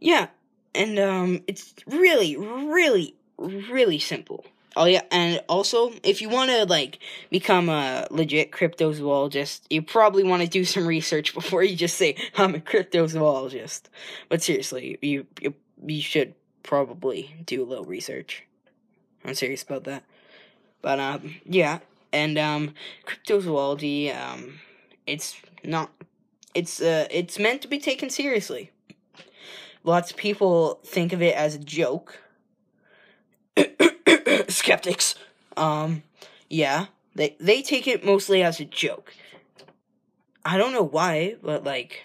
yeah, 0.00 0.28
and 0.74 0.98
um, 0.98 1.42
it's 1.46 1.74
really, 1.86 2.36
really, 2.36 3.14
really 3.38 3.98
simple. 3.98 4.44
Oh 4.76 4.84
yeah, 4.84 5.02
and 5.10 5.40
also 5.48 5.92
if 6.02 6.20
you 6.20 6.28
want 6.28 6.50
to 6.50 6.64
like 6.64 6.98
become 7.30 7.68
a 7.68 8.06
legit 8.10 8.50
cryptozoologist, 8.50 9.62
you 9.70 9.80
probably 9.82 10.24
want 10.24 10.42
to 10.42 10.48
do 10.48 10.64
some 10.64 10.86
research 10.86 11.32
before 11.40 11.62
you 11.62 11.74
just 11.74 11.96
say 11.96 12.16
I'm 12.36 12.54
a 12.54 12.58
cryptozoologist. 12.58 13.82
But 14.28 14.42
seriously, 14.42 14.98
you 15.00 15.26
you, 15.40 15.54
you 15.86 16.02
should 16.02 16.34
probably 16.62 17.36
do 17.46 17.62
a 17.62 17.64
little 17.66 17.84
research. 17.84 18.44
I'm 19.24 19.34
serious 19.34 19.62
about 19.62 19.84
that. 19.84 20.04
But 20.82 20.98
um 20.98 21.36
yeah, 21.46 21.78
and 22.12 22.36
um 22.36 22.74
cryptozoology 23.06 24.14
um 24.14 24.58
it's 25.06 25.36
not 25.62 25.90
it's 26.54 26.80
uh 26.80 27.06
it's 27.10 27.38
meant 27.38 27.62
to 27.62 27.68
be 27.68 27.78
taken 27.78 28.10
seriously. 28.10 28.70
Lots 29.82 30.10
of 30.10 30.16
people 30.16 30.80
think 30.84 31.12
of 31.12 31.20
it 31.20 31.34
as 31.34 31.54
a 31.54 31.58
joke 31.58 32.20
skeptics. 34.48 35.14
Um, 35.56 36.02
yeah, 36.48 36.86
they 37.14 37.36
they 37.40 37.62
take 37.62 37.86
it 37.86 38.04
mostly 38.04 38.42
as 38.42 38.60
a 38.60 38.64
joke. 38.64 39.12
I 40.44 40.58
don't 40.58 40.72
know 40.72 40.84
why, 40.84 41.36
but 41.42 41.64
like, 41.64 42.04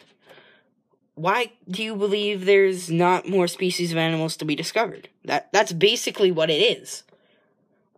why 1.15 1.51
do 1.69 1.83
you 1.83 1.95
believe 1.95 2.45
there's 2.45 2.89
not 2.89 3.27
more 3.27 3.47
species 3.47 3.91
of 3.91 3.97
animals 3.97 4.37
to 4.37 4.45
be 4.45 4.55
discovered? 4.55 5.09
That 5.25 5.51
that's 5.51 5.73
basically 5.73 6.31
what 6.31 6.49
it 6.49 6.61
is. 6.61 7.03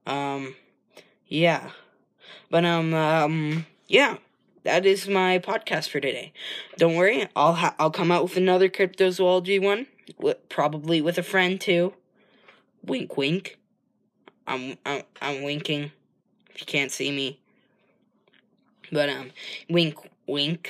Um, 0.07 0.55
yeah, 1.27 1.69
but 2.49 2.65
um, 2.65 2.93
um, 2.93 3.65
yeah, 3.87 4.17
that 4.63 4.85
is 4.85 5.07
my 5.07 5.39
podcast 5.39 5.89
for 5.89 5.99
today. 5.99 6.33
Don't 6.77 6.95
worry, 6.95 7.27
I'll 7.35 7.53
ha- 7.53 7.75
I'll 7.79 7.91
come 7.91 8.11
out 8.11 8.23
with 8.23 8.37
another 8.37 8.69
cryptozoology 8.69 9.61
one, 9.61 9.87
with, 10.17 10.47
probably 10.49 11.01
with 11.01 11.17
a 11.17 11.23
friend 11.23 11.59
too. 11.59 11.93
Wink, 12.83 13.17
wink. 13.17 13.57
I'm, 14.47 14.77
I'm, 14.85 15.03
I'm 15.21 15.43
winking. 15.43 15.91
If 16.49 16.61
you 16.61 16.65
can't 16.65 16.91
see 16.91 17.11
me. 17.11 17.39
But, 18.91 19.09
um, 19.09 19.31
wink, 19.69 19.95
wink 20.27 20.69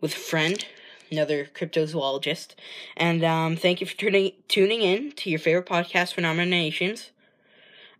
with 0.00 0.12
a 0.12 0.18
friend. 0.18 0.64
another 1.10 1.46
cryptozoologist. 1.46 2.54
And 2.96 3.24
um, 3.24 3.56
thank 3.56 3.80
you 3.80 3.86
for 3.86 3.96
tuning 3.96 4.32
tuning 4.48 4.82
in 4.82 5.12
to 5.12 5.30
your 5.30 5.38
favorite 5.38 5.66
podcast, 5.66 6.14
Phenomenations. 6.14 7.10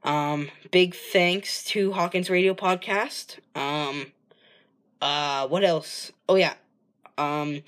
Um, 0.03 0.51
big 0.71 0.95
thanks 0.95 1.63
to 1.65 1.93
Hawkins 1.93 2.31
Radio 2.31 2.55
Podcast. 2.55 3.39
Um, 3.55 4.13
uh, 5.01 5.49
what 5.49 5.65
else? 5.65 6.13
Oh 6.29 6.35
yeah, 6.35 6.55
um, 7.19 7.63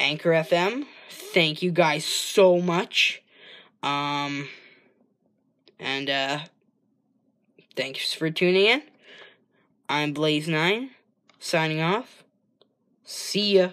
Anchor 0.00 0.30
FM. 0.30 0.86
Thank 1.10 1.62
you 1.62 1.70
guys 1.70 2.04
so 2.04 2.60
much. 2.60 3.22
Um, 3.82 4.48
and 5.78 6.08
uh, 6.08 6.38
thanks 7.76 8.12
for 8.12 8.30
tuning 8.30 8.66
in. 8.66 8.82
I'm 9.88 10.14
Blaze9, 10.14 10.90
signing 11.38 11.80
off. 11.80 12.24
See 13.04 13.58
ya. 13.58 13.70